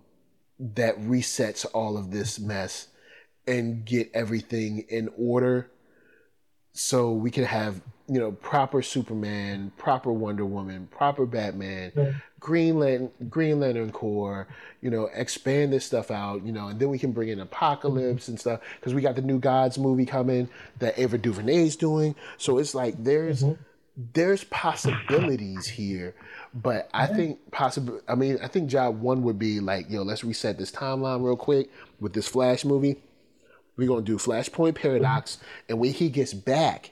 [0.60, 2.88] that resets all of this mess
[3.52, 5.70] and get everything in order
[6.74, 12.14] so we can have you know proper Superman, proper Wonder Woman, proper Batman, Yeah.
[12.40, 14.48] Green Lantern, Green Lantern Corps.
[14.82, 16.46] You know, expand this stuff out.
[16.46, 19.22] You know, and then we can bring in Apokolips and stuff because we got the
[19.22, 20.50] new Gods movie coming
[20.80, 22.16] that Ava DuVernay's doing.
[22.38, 23.62] So it's like there's mm-hmm.
[24.14, 26.16] there's possibilities here,
[26.54, 28.02] but I think possible.
[28.08, 31.38] I mean, I think job one would be like, yo, let's reset this timeline real
[31.38, 32.98] quick with this Flash movie.
[33.82, 35.46] We're gonna do Flashpoint Paradox, mm-hmm.
[35.70, 36.92] and when he gets back,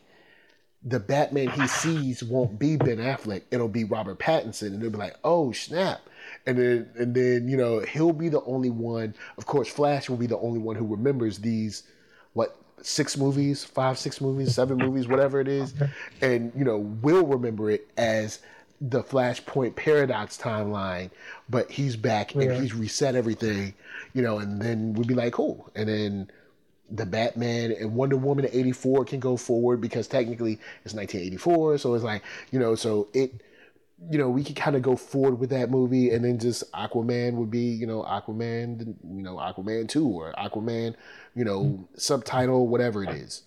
[0.84, 3.44] the Batman he sees won't be Ben Affleck.
[3.52, 6.02] It'll be Robert Pattinson, and they'll be like, "Oh snap!"
[6.48, 9.14] And then, and then you know, he'll be the only one.
[9.38, 11.84] Of course, Flash will be the only one who remembers these
[12.34, 15.76] what six movies, five, six movies, seven movies, whatever it is,
[16.22, 18.40] and you know, will remember it as
[18.82, 21.12] the Flashpoint Paradox timeline.
[21.50, 22.44] But he's back Yeah.
[22.44, 23.76] and he's reset everything,
[24.14, 26.32] you know, and then we'd be like, "Cool," and then
[26.92, 31.78] the Batman and Wonder Woman at 84 can go forward because technically it's 1984.
[31.78, 33.42] So it's like, you know, so it,
[34.10, 37.34] you know, we could kind of go forward with that movie and then just Aquaman
[37.34, 40.96] would be, you know, Aquaman, you know, Aquaman 2 or Aquaman,
[41.36, 41.84] you know, mm-hmm.
[41.96, 43.44] subtitle, whatever it is.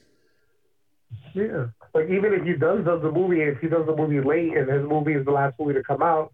[1.34, 1.66] Yeah.
[1.95, 4.70] Like even if he does does the movie, if he does the movie late and
[4.70, 6.32] his movie is the last movie to come out,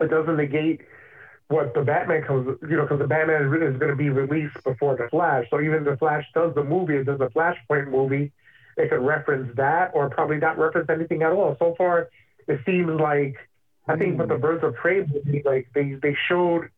[0.00, 0.82] it doesn't negate
[1.48, 4.96] what the Batman comes, you know, because the Batman is going to be released before
[4.96, 5.46] the Flash.
[5.50, 8.32] So even if the Flash does the movie, it does a Flashpoint movie,
[8.76, 11.56] it could reference that or probably not reference anything at all.
[11.58, 12.08] So far,
[12.48, 13.36] it seems like
[13.86, 14.40] I think with the hmm.
[14.40, 16.70] Birds of Prey movie, like they they showed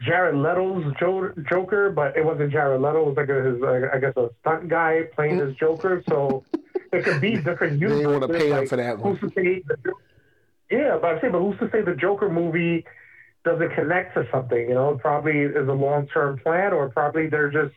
[0.00, 3.02] Jared Leto's Joker, but it wasn't Jared Leto.
[3.02, 6.02] It was like a, his, I guess, a stunt guy playing his Joker.
[6.08, 6.44] So
[6.92, 8.02] it could be different universes.
[8.02, 9.16] They want to pay like, him for that one.
[9.16, 9.92] Who's to say the,
[10.70, 12.84] yeah, but I'm saying, but who's to say the Joker movie
[13.44, 14.68] doesn't connect to something?
[14.68, 17.74] You know, probably is a long term plan, or probably they're just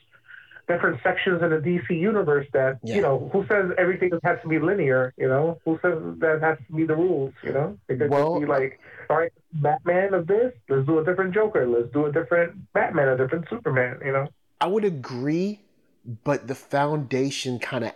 [0.67, 2.95] different sections in the DC universe that yeah.
[2.95, 5.13] you know who says everything has to be linear.
[5.17, 7.33] You know, who says that has to be the rules?
[7.43, 11.05] You know, it could well, be like, all right, Batman of this, let's do a
[11.05, 13.99] different Joker, let's do a different Batman, a different Superman.
[14.03, 14.27] You know,
[14.59, 15.61] I would agree,
[16.23, 17.93] but the foundation kind of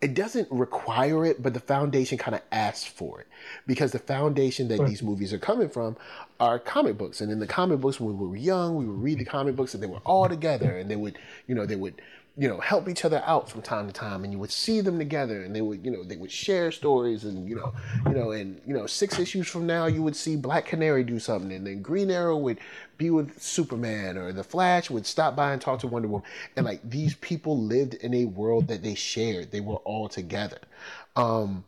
[0.00, 3.26] it doesn't require it, but the foundation kind of asks for it
[3.66, 5.96] because the foundation that these movies are coming from
[6.38, 7.20] are comic books.
[7.20, 9.74] And in the comic books, when we were young, we would read the comic books
[9.74, 11.18] and they were all together and they would,
[11.48, 12.00] you know, they would
[12.38, 14.96] you know, help each other out from time to time, and you would see them
[14.96, 17.72] together, and they would, you know, they would share stories, and you know,
[18.06, 21.18] you know, and you know, six issues from now, you would see Black Canary do
[21.18, 22.60] something, and then Green Arrow would
[22.96, 26.64] be with Superman, or the Flash would stop by and talk to Wonder Woman, and
[26.64, 30.60] like these people lived in a world that they shared, they were all together.
[31.16, 31.64] Um,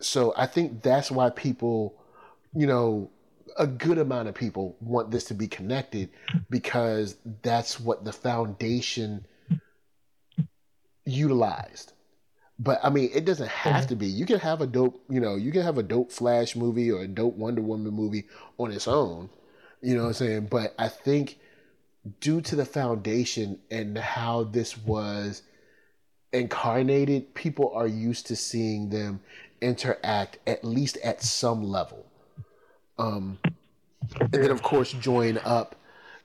[0.00, 1.94] so I think that's why people,
[2.54, 3.10] you know,
[3.58, 6.08] a good amount of people want this to be connected
[6.48, 9.26] because that's what the foundation
[11.04, 11.92] utilized.
[12.58, 13.88] But I mean, it doesn't have mm-hmm.
[13.88, 14.06] to be.
[14.06, 17.02] You can have a dope, you know, you can have a dope Flash movie or
[17.02, 18.24] a dope Wonder Woman movie
[18.58, 19.28] on its own.
[19.82, 20.46] You know what I'm saying?
[20.50, 21.38] But I think
[22.20, 25.42] due to the foundation and how this was
[26.32, 29.20] incarnated, people are used to seeing them
[29.60, 32.06] interact at least at some level.
[32.98, 33.38] Um,
[34.20, 35.74] and then of course join up,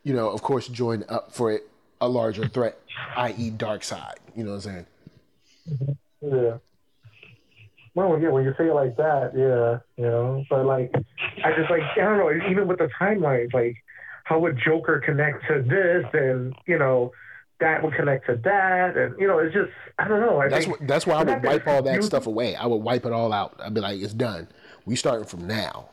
[0.03, 1.68] you know, of course join up for it
[2.01, 2.79] a larger threat,
[3.17, 4.15] i.e., Darkseid.
[4.35, 4.85] You know what I'm saying?
[5.69, 6.35] Mm-hmm.
[6.35, 6.57] Yeah.
[7.95, 10.93] Well, yeah, when you say it like that, yeah, you know, but like,
[11.43, 13.75] I just like, I don't know, even with the timelines, like,
[14.23, 17.11] how would Joker connect to this, and you know,
[17.59, 20.39] that would connect to that, and you know, it's just, I don't know.
[20.39, 22.55] I that's think, what, that's why I would wipe all that stuff away.
[22.55, 23.59] I would wipe it all out.
[23.61, 24.47] I'd be like, it's done.
[24.85, 25.89] We starting from now.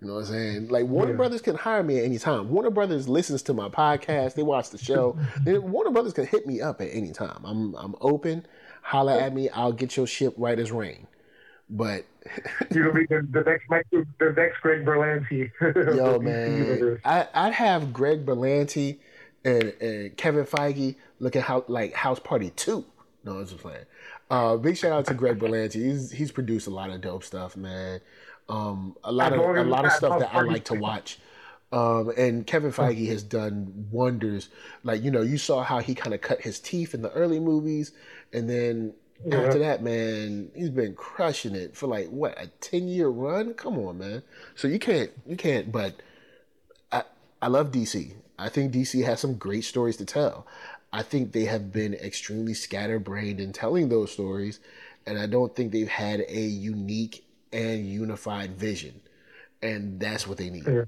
[0.00, 0.68] You know what I'm saying?
[0.68, 1.16] Like Warner yeah.
[1.16, 2.50] Brothers can hire me at any time.
[2.50, 4.34] Warner Brothers listens to my podcast.
[4.34, 5.18] They watch the show.
[5.46, 7.40] Warner Brothers can hit me up at any time.
[7.44, 8.46] I'm I'm open.
[8.82, 9.48] Holla at me.
[9.50, 11.08] I'll get your ship right as rain.
[11.68, 12.04] But
[12.70, 15.50] you'll be the, the next the next Greg Berlanti.
[15.96, 18.98] Yo man, I I'd have Greg Berlanti
[19.44, 22.84] and, and Kevin Feige look at how like House Party Two.
[23.24, 23.84] No, I'm just playing.
[24.30, 25.74] Uh, big shout out to Greg Berlanti.
[25.74, 28.00] He's he's produced a lot of dope stuff, man.
[28.48, 31.18] Um, a lot of a lot of stuff that I like to watch.
[31.70, 34.48] Um, and Kevin Feige has done wonders.
[34.84, 37.40] Like you know, you saw how he kind of cut his teeth in the early
[37.40, 37.92] movies,
[38.32, 38.94] and then
[39.24, 39.36] yeah.
[39.36, 43.52] after that, man, he's been crushing it for like what a ten year run.
[43.54, 44.22] Come on, man.
[44.54, 45.70] So you can't you can't.
[45.70, 46.00] But
[46.90, 47.02] I
[47.42, 48.12] I love DC.
[48.38, 50.46] I think DC has some great stories to tell.
[50.90, 54.58] I think they have been extremely scatterbrained in telling those stories,
[55.06, 59.00] and I don't think they've had a unique and unified vision,
[59.62, 60.66] and that's what they need.
[60.66, 60.84] Yeah.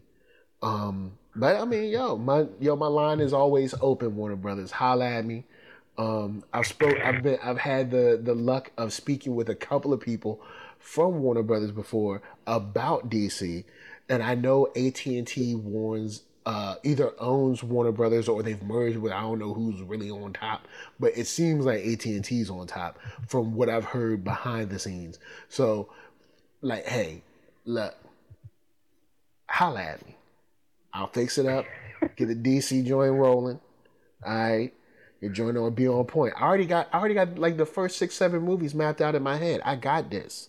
[0.63, 4.17] Um, but I mean, yo, my yo, my line is always open.
[4.17, 5.45] Warner Brothers, holla at me.
[5.97, 6.97] Um, I've spoke.
[7.05, 7.39] I've been.
[7.43, 10.41] I've had the the luck of speaking with a couple of people
[10.79, 13.65] from Warner Brothers before about DC,
[14.09, 18.97] and I know AT and T warns uh, either owns Warner Brothers or they've merged
[18.97, 20.67] with I don't know who's really on top,
[20.99, 22.99] but it seems like AT and T's on top
[23.29, 25.19] from what I've heard behind the scenes.
[25.49, 25.91] So
[26.63, 27.23] like, hey,
[27.65, 27.95] look,
[29.47, 30.17] holla at me.
[30.93, 31.67] I'll fix it up.
[32.17, 33.61] Get the DC joint rolling.
[34.27, 34.73] All right.
[35.21, 36.35] Your joint will be on point.
[36.37, 39.23] I already got I already got like the first six, seven movies mapped out in
[39.23, 39.61] my head.
[39.65, 40.49] I got this.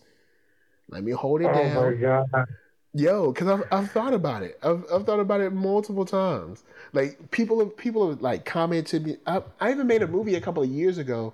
[0.89, 1.77] Let me hold it oh down.
[1.77, 2.45] Oh my god.
[2.93, 4.59] Yo, because I've, I've thought about it.
[4.61, 6.63] I've, I've thought about it multiple times.
[6.93, 9.17] Like people have people have like commented me.
[9.25, 11.33] I, I even made a movie a couple of years ago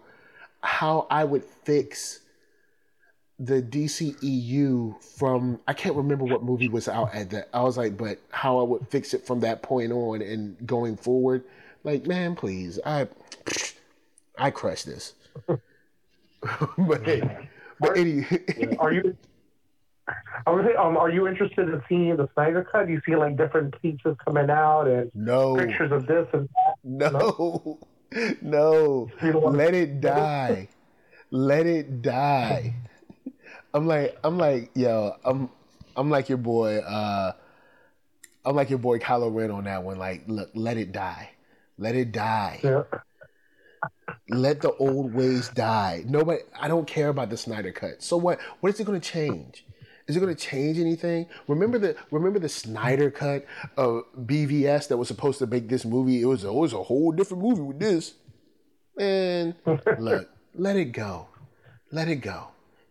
[0.62, 2.22] how I would fix
[3.40, 7.50] the DCEU from I can't remember what movie was out at that.
[7.54, 10.98] I was like, but how I would fix it from that point on and going
[10.98, 11.44] forward.
[11.84, 13.08] Like, man, please, I
[14.38, 15.14] I crushed this.
[15.46, 15.62] but
[16.78, 18.26] but any,
[18.80, 19.16] are you?
[20.46, 22.90] I was say, um, are you interested in seeing the Snyder cut?
[22.90, 27.14] You see like different pieces coming out and no pictures of this and that.
[27.14, 27.78] No,
[28.42, 29.50] no, no.
[29.50, 30.70] let it die,
[31.30, 32.74] let it die.
[33.74, 35.50] I'm like, I'm like, yo, I'm,
[35.96, 36.78] I'm like your boy.
[36.80, 37.34] uh
[38.46, 39.98] I'm like your boy Kylo Ren on that one.
[39.98, 41.32] Like, look, let it die,
[41.78, 42.60] let it die.
[42.64, 42.84] Yeah.
[44.30, 46.04] Let the old ways die.
[46.08, 48.02] Nobody, I don't care about the Snyder cut.
[48.02, 48.40] So what?
[48.62, 49.66] What is it going to change?
[50.08, 51.28] Is it going to change anything?
[51.48, 53.46] Remember the remember the Snyder cut
[53.76, 56.22] of BVS that was supposed to make this movie.
[56.22, 58.14] It was it was a whole different movie with this.
[58.98, 59.56] And
[60.00, 61.28] look, let it go,
[61.92, 62.48] let it go.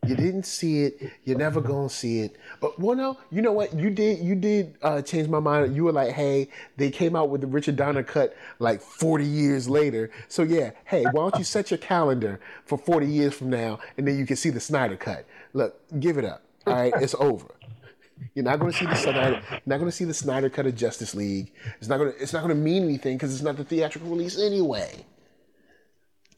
[0.08, 1.12] You didn't see it.
[1.24, 2.36] You're never gonna see it.
[2.60, 3.74] But well, no, you know what?
[3.74, 4.20] You did.
[4.20, 5.74] You did uh, change my mind.
[5.74, 9.68] You were like, hey, they came out with the Richard Donner cut like 40 years
[9.68, 10.10] later.
[10.28, 14.06] So yeah, hey, why don't you set your calendar for 40 years from now, and
[14.06, 15.26] then you can see the Snyder cut.
[15.52, 16.42] Look, give it up.
[16.66, 17.46] All right, it's over.
[18.34, 19.42] You're not going to see the Snyder.
[19.66, 21.52] Not going to see the Snyder cut of Justice League.
[21.78, 22.18] It's not going to.
[22.22, 25.04] It's not going to mean anything because it's not the theatrical release anyway.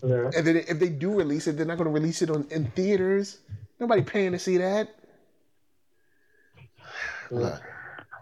[0.03, 0.31] Yeah.
[0.37, 2.71] And then if they do release it, they're not going to release it on in
[2.73, 3.39] theaters.
[3.81, 4.95] Nobody paying to see that.
[7.31, 7.63] Look.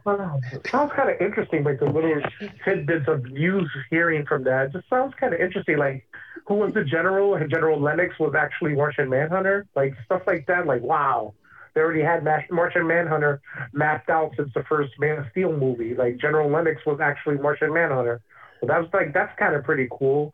[0.05, 2.23] Well, sounds kind of interesting, like the little
[2.65, 4.73] tidbits of news hearing from that.
[4.73, 5.79] Just sounds kind of interesting.
[5.79, 6.07] Like,
[6.47, 7.35] who was the general?
[7.35, 9.67] And General Lennox was actually Martian Manhunter.
[9.75, 10.65] Like stuff like that.
[10.65, 11.35] Like, wow,
[11.75, 13.41] they already had Martian Manhunter
[13.73, 15.97] mapped out since the first Man of Steel movie.
[15.97, 18.21] Like General Lennox was actually Martian Manhunter.
[18.61, 20.33] So that's like that's kind of pretty cool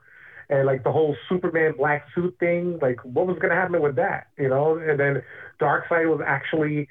[0.53, 3.97] and like the whole Superman black suit thing, like what was going to happen with
[3.97, 4.77] that, you know?
[4.77, 5.23] And then
[5.59, 6.89] Darkseid was actually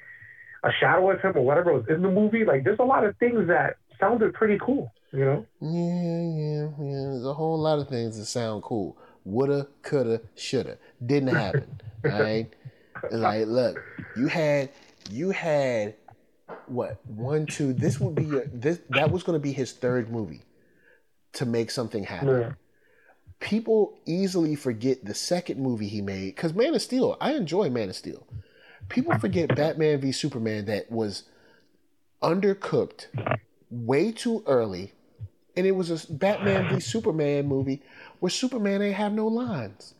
[0.64, 2.44] a shadow of him or whatever was in the movie.
[2.44, 5.46] Like there's a lot of things that sounded pretty cool, you know?
[5.60, 7.02] Yeah, yeah, yeah.
[7.12, 8.98] There's a whole lot of things that sound cool.
[9.24, 10.78] Woulda, coulda, shoulda.
[11.04, 11.80] Didn't happen.
[12.02, 12.50] right?
[13.12, 13.80] Like, look,
[14.16, 14.70] you had,
[15.08, 15.94] you had,
[16.66, 17.72] what one, two.
[17.72, 18.80] This would be your this.
[18.90, 20.42] That was going to be his third movie
[21.34, 22.40] to make something happen.
[22.40, 22.52] Yeah
[23.42, 27.16] people easily forget the second movie he made because Man of Steel.
[27.20, 28.24] I enjoy Man of Steel.
[28.88, 31.24] People forget Batman v Superman that was
[32.22, 33.06] undercooked
[33.70, 34.92] way too early,
[35.56, 37.82] and it was a Batman v Superman movie
[38.20, 39.94] where Superman ain't have no lines.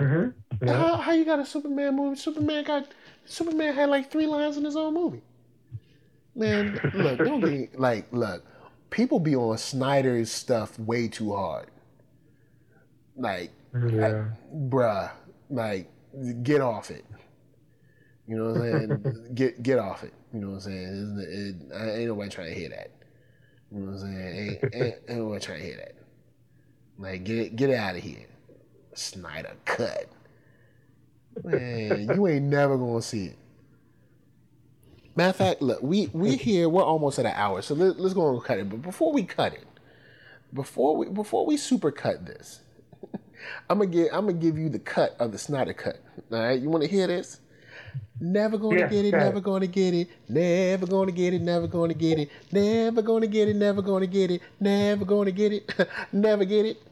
[0.00, 0.66] Mm-hmm.
[0.66, 0.76] Yeah.
[0.76, 2.16] How, how you got a Superman movie?
[2.16, 2.88] Superman got
[3.24, 5.22] Superman had like three lines in his own movie.
[6.34, 8.44] Man, look, don't get like look.
[8.90, 11.68] People be on Snyder's stuff way too hard.
[13.16, 14.24] Like, yeah.
[14.26, 15.10] I, bruh,
[15.48, 15.90] like,
[16.42, 17.04] get off it.
[18.26, 19.26] You know what I'm saying?
[19.34, 20.14] get get off it.
[20.32, 21.18] You know what I'm saying?
[21.18, 22.90] It, it, I ain't nobody trying to hear that.
[23.72, 24.58] You know what I'm saying?
[24.62, 25.94] Ain't, ain't, ain't nobody trying to hear that.
[26.98, 28.26] Like, get it, get out of here.
[28.94, 30.06] Snyder cut.
[31.44, 33.36] Man, you ain't never gonna see it.
[35.16, 36.68] Matter of fact, look, we we here.
[36.68, 38.68] We're almost at an hour, so let, us go and cut it.
[38.68, 39.66] But before we cut it,
[40.52, 42.60] before we before we super cut this,
[43.68, 45.98] I'm gonna give I'm gonna give you the cut of the Snyder cut.
[46.32, 47.40] All right, you want to hear this?
[48.20, 51.92] Never gonna yeah, get it, never gonna get it, never gonna get it, never gonna
[51.92, 52.28] get it,
[52.72, 55.74] never gonna get it, never gonna get it, never gonna get it,
[56.12, 56.82] never get it.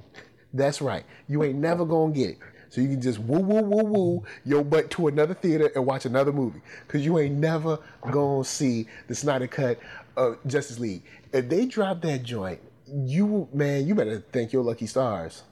[0.55, 1.05] That's right.
[1.29, 2.39] You ain't never gonna get it.
[2.71, 6.07] So you can just woo woo woo woo your butt to another theater and watch
[6.07, 6.61] another movie.
[6.87, 7.79] Cause you ain't never
[8.11, 9.79] gonna see the Snyder cut
[10.17, 11.03] of Justice League.
[11.33, 15.43] If they drop that joint, you man, you better thank your lucky stars.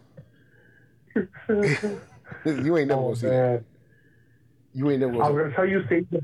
[2.45, 3.53] You ain't never oh, gonna see man.
[3.53, 3.65] that.
[4.75, 6.21] You ain't never gonna I was gonna tell you save the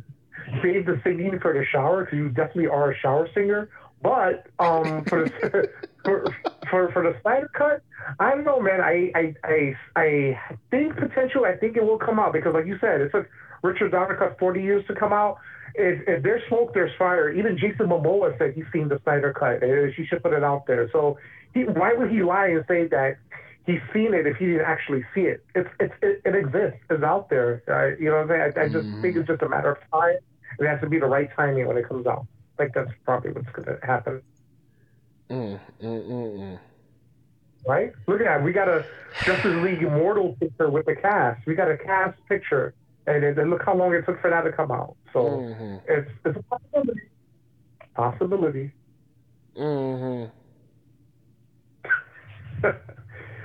[0.62, 3.70] save the singing for the shower because you definitely are a shower singer.
[4.02, 5.70] But um, for the
[6.04, 6.24] for,
[6.68, 7.82] for for the Snyder cut,
[8.18, 8.80] I don't know, man.
[8.80, 10.38] I I I I
[10.70, 11.44] think potential.
[11.44, 13.28] I think it will come out because, like you said, it took
[13.62, 15.38] Richard Donner cut forty years to come out.
[15.74, 17.30] If, if there's smoke, there's fire.
[17.30, 19.62] Even Jason Momoa said he's seen the Snyder cut.
[19.62, 20.90] And She should put it out there.
[20.92, 21.16] So
[21.54, 23.16] he, why would he lie and say that
[23.66, 25.44] he's seen it if he didn't actually see it.
[25.54, 26.80] It's, it's it, it exists.
[26.90, 27.62] It's out there.
[27.68, 28.52] Uh, you know what I'm saying?
[28.56, 29.02] I, I just mm.
[29.02, 30.16] think it's just a matter of time.
[30.58, 32.26] It has to be the right timing when it comes out.
[32.58, 34.22] I think that's probably what's going to happen.
[35.30, 36.58] Mm, mm, mm, mm,
[37.66, 37.92] right?
[38.06, 38.44] Look at that.
[38.44, 38.84] We got a
[39.24, 41.46] Justice League Mortal picture with the cast.
[41.46, 42.74] We got a cast picture.
[43.06, 44.96] And, and look how long it took for that to come out.
[45.12, 45.76] So mm-hmm.
[45.88, 47.00] it's, it's a possibility.
[47.94, 48.72] Possibility.
[49.56, 50.28] Mm-hmm.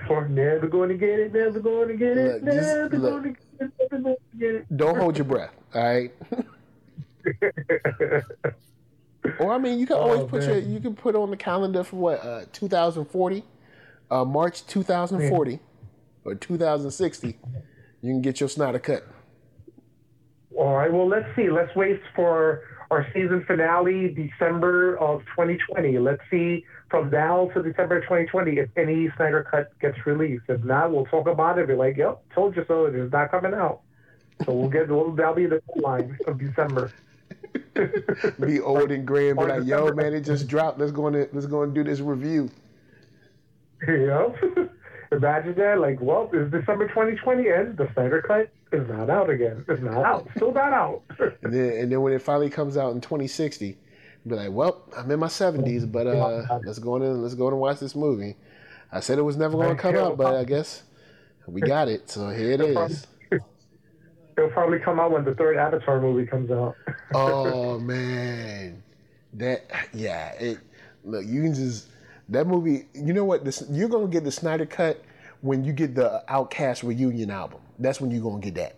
[0.07, 3.23] for never going to get it, never going to get it, look, never just, going
[3.23, 4.77] to get it, never going to get it.
[4.77, 6.11] Don't hold your breath, all right?
[9.39, 10.49] or I mean, you can always oh, put man.
[10.49, 13.43] your you can put on the calendar for what uh, 2040,
[14.09, 15.59] uh, March 2040.
[16.25, 17.35] or 2060, you
[18.01, 19.05] can get your Snyder cut.
[20.55, 20.91] All right.
[20.91, 21.49] Well, let's see.
[21.49, 25.99] Let's wait for our season finale, December of 2020.
[25.99, 30.45] Let's see from now to December 2020 if any Snyder cut gets released.
[30.47, 31.67] If not, we'll talk about it.
[31.67, 32.85] Be like, yep, told you so.
[32.85, 33.81] It is not coming out.
[34.45, 34.89] So we'll get.
[34.89, 36.91] We'll, that'll be the deadline of December.
[38.39, 40.79] be old and gray and be like, "Yo, man, it just dropped.
[40.79, 42.49] Let's go and let's go and do this review."
[43.87, 44.37] Yep.
[45.11, 45.79] Imagine that.
[45.79, 49.63] Like, well, it's December 2020 and the Snyder Cut is not out again.
[49.67, 50.27] It's not out.
[50.35, 51.03] Still not out.
[51.19, 53.77] and then and then when it finally comes out in 2060,
[54.27, 57.47] be like, "Well, I'm in my 70s, but uh, let's go in and let's go
[57.47, 58.35] in and watch this movie."
[58.91, 60.83] I said it was never going to come out, but I guess
[61.45, 62.09] we got it.
[62.09, 63.07] So here it is.
[64.37, 66.75] It'll probably come out when the third Avatar movie comes out.
[67.13, 68.83] oh man,
[69.33, 70.33] that yeah.
[70.33, 70.59] It
[71.03, 71.89] look you can just
[72.29, 72.85] that movie.
[72.93, 73.43] You know what?
[73.43, 75.03] This, you're gonna get the Snyder cut
[75.41, 77.61] when you get the OutKast reunion album.
[77.79, 78.76] That's when you're gonna get that.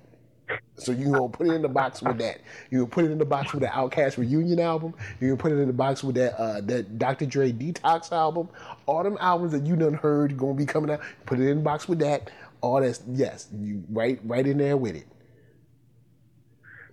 [0.79, 2.41] So you gonna put it in the box with that.
[2.69, 4.93] You can put it in the box with the OutKast reunion album.
[5.19, 7.25] You can put it in the box with that uh, that Dr.
[7.25, 8.49] Dre Detox album.
[8.85, 11.01] All them albums that you done heard gonna be coming out.
[11.25, 12.31] Put it in the box with that.
[12.61, 15.07] All that's yes, you right right in there with it.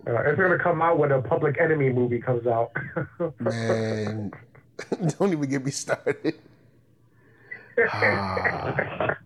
[0.07, 2.71] Uh, it's gonna come out when a Public Enemy movie comes out.
[3.39, 4.31] Man,
[5.19, 6.35] don't even get me started.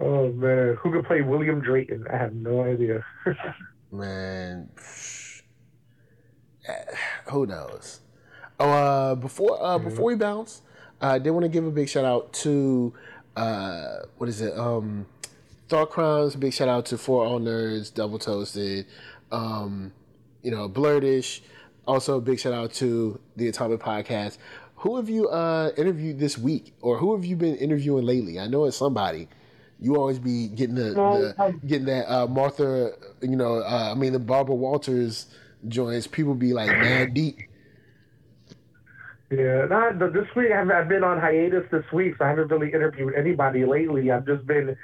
[0.00, 2.06] oh man, who could play William Drayton?
[2.12, 3.04] I have no idea.
[3.92, 4.68] man,
[7.26, 8.00] who knows?
[8.58, 10.62] Oh, uh, before uh, before we bounce,
[11.00, 12.92] I did want to give a big shout out to
[13.36, 14.56] uh, what is it?
[14.56, 15.06] Um,
[15.68, 16.36] Thought Crimes.
[16.36, 18.86] Big shout out to For All Nerds, Double Toasted,
[19.30, 19.92] um,
[20.42, 21.40] you know, Blurtish.
[21.86, 24.38] Also, a big shout out to the Atomic Podcast.
[24.76, 28.38] Who have you uh, interviewed this week, or who have you been interviewing lately?
[28.38, 29.28] I know it's somebody.
[29.80, 34.12] You always be getting the, the getting that uh, Martha, you know, uh, I mean
[34.12, 35.26] the Barbara Walters
[35.68, 36.06] joints.
[36.06, 37.38] People be like mad deep.
[39.30, 40.50] Yeah, not this week.
[40.50, 44.10] I've, I've been on hiatus this week, so I haven't really interviewed anybody lately.
[44.10, 44.76] I've just been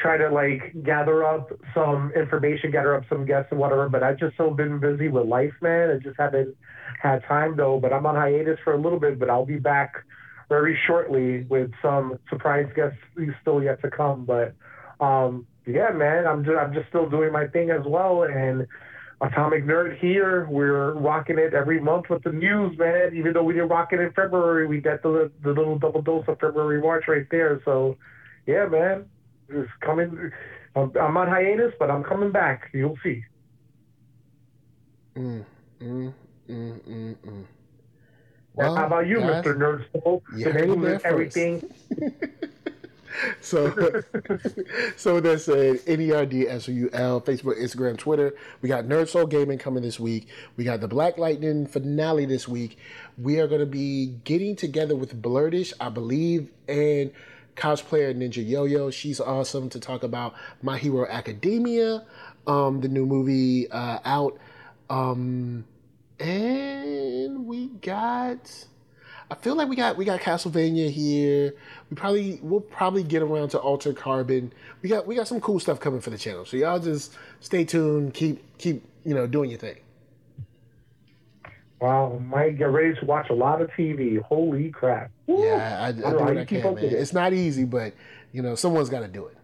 [0.00, 3.88] trying to like gather up some information, gather up some guests and whatever.
[3.88, 5.90] But I've just so been busy with life, man.
[5.90, 6.56] I just haven't
[7.00, 7.78] had time though.
[7.78, 10.04] But I'm on hiatus for a little bit, but I'll be back
[10.52, 12.98] very shortly with some surprise guests
[13.40, 14.18] still yet to come.
[14.26, 14.54] But
[15.00, 18.66] um, yeah, man, I'm just I'm just still doing my thing as well and.
[19.22, 20.48] Atomic Nerd here.
[20.50, 23.14] We're rocking it every month with the news, man.
[23.14, 26.24] Even though we didn't rock it in February, we got the the little double dose
[26.26, 27.62] of February March right there.
[27.64, 27.96] So,
[28.46, 29.06] yeah, man,
[29.48, 30.32] is coming.
[30.74, 32.70] I'm on hiatus, but I'm coming back.
[32.72, 33.22] You'll see.
[35.16, 35.44] Mm,
[35.80, 36.12] mm,
[36.50, 37.44] mm, mm, mm.
[38.54, 39.56] Well, how about you, guys, Mr.
[39.56, 40.22] Nerd Soul?
[40.36, 41.72] You everything.
[43.40, 43.70] so,
[44.96, 48.34] so that's uh, NERD, S-O-U-L, Facebook, Instagram, Twitter.
[48.60, 50.28] We got Nerd Soul Gaming coming this week.
[50.56, 52.78] We got the Black Lightning finale this week.
[53.16, 57.10] We are going to be getting together with Blurtish, I believe, and
[57.56, 58.90] cosplayer Ninja Yo Yo.
[58.90, 62.04] She's awesome to talk about My Hero Academia,
[62.46, 64.38] um, the new movie uh, out.
[64.90, 65.64] Um,
[66.22, 68.66] and we got.
[69.30, 71.54] I feel like we got we got Castlevania here.
[71.90, 74.52] We probably we'll probably get around to Alter Carbon.
[74.82, 76.44] We got we got some cool stuff coming for the channel.
[76.44, 78.14] So y'all just stay tuned.
[78.14, 79.76] Keep keep you know doing your thing.
[81.80, 84.22] Wow, might get ready to watch a lot of TV.
[84.22, 85.10] Holy crap!
[85.26, 85.44] Woo.
[85.44, 86.84] Yeah, I, I, I do what I can, man.
[86.84, 86.92] It.
[86.92, 87.94] It's not easy, but
[88.32, 89.36] you know, someone's got to do it.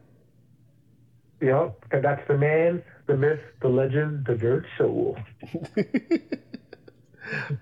[1.40, 5.16] Yep, and that's the man, the myth, the legend, the dirt soul.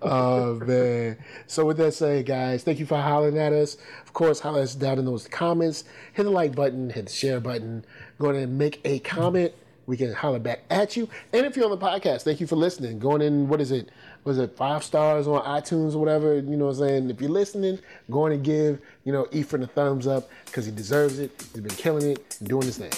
[0.03, 1.19] oh man!
[1.47, 3.77] So with that said, guys, thank you for hollering at us.
[4.03, 5.85] Of course, holler us down in those comments.
[6.13, 7.85] Hit the like button, hit the share button.
[8.19, 9.53] Go ahead and make a comment.
[9.87, 11.09] We can holler back at you.
[11.33, 12.99] And if you're on the podcast, thank you for listening.
[12.99, 13.91] Going in, what is it?
[14.27, 16.35] was it five stars on iTunes or whatever?
[16.35, 17.11] You know what I'm saying?
[17.11, 17.79] If you're listening,
[18.11, 21.31] go on and give, you know, Ethan a thumbs up because he deserves it.
[21.53, 22.91] He's been killing it, doing his thing.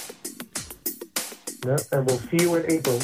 [1.66, 2.99] Yeah, and we'll see you in April.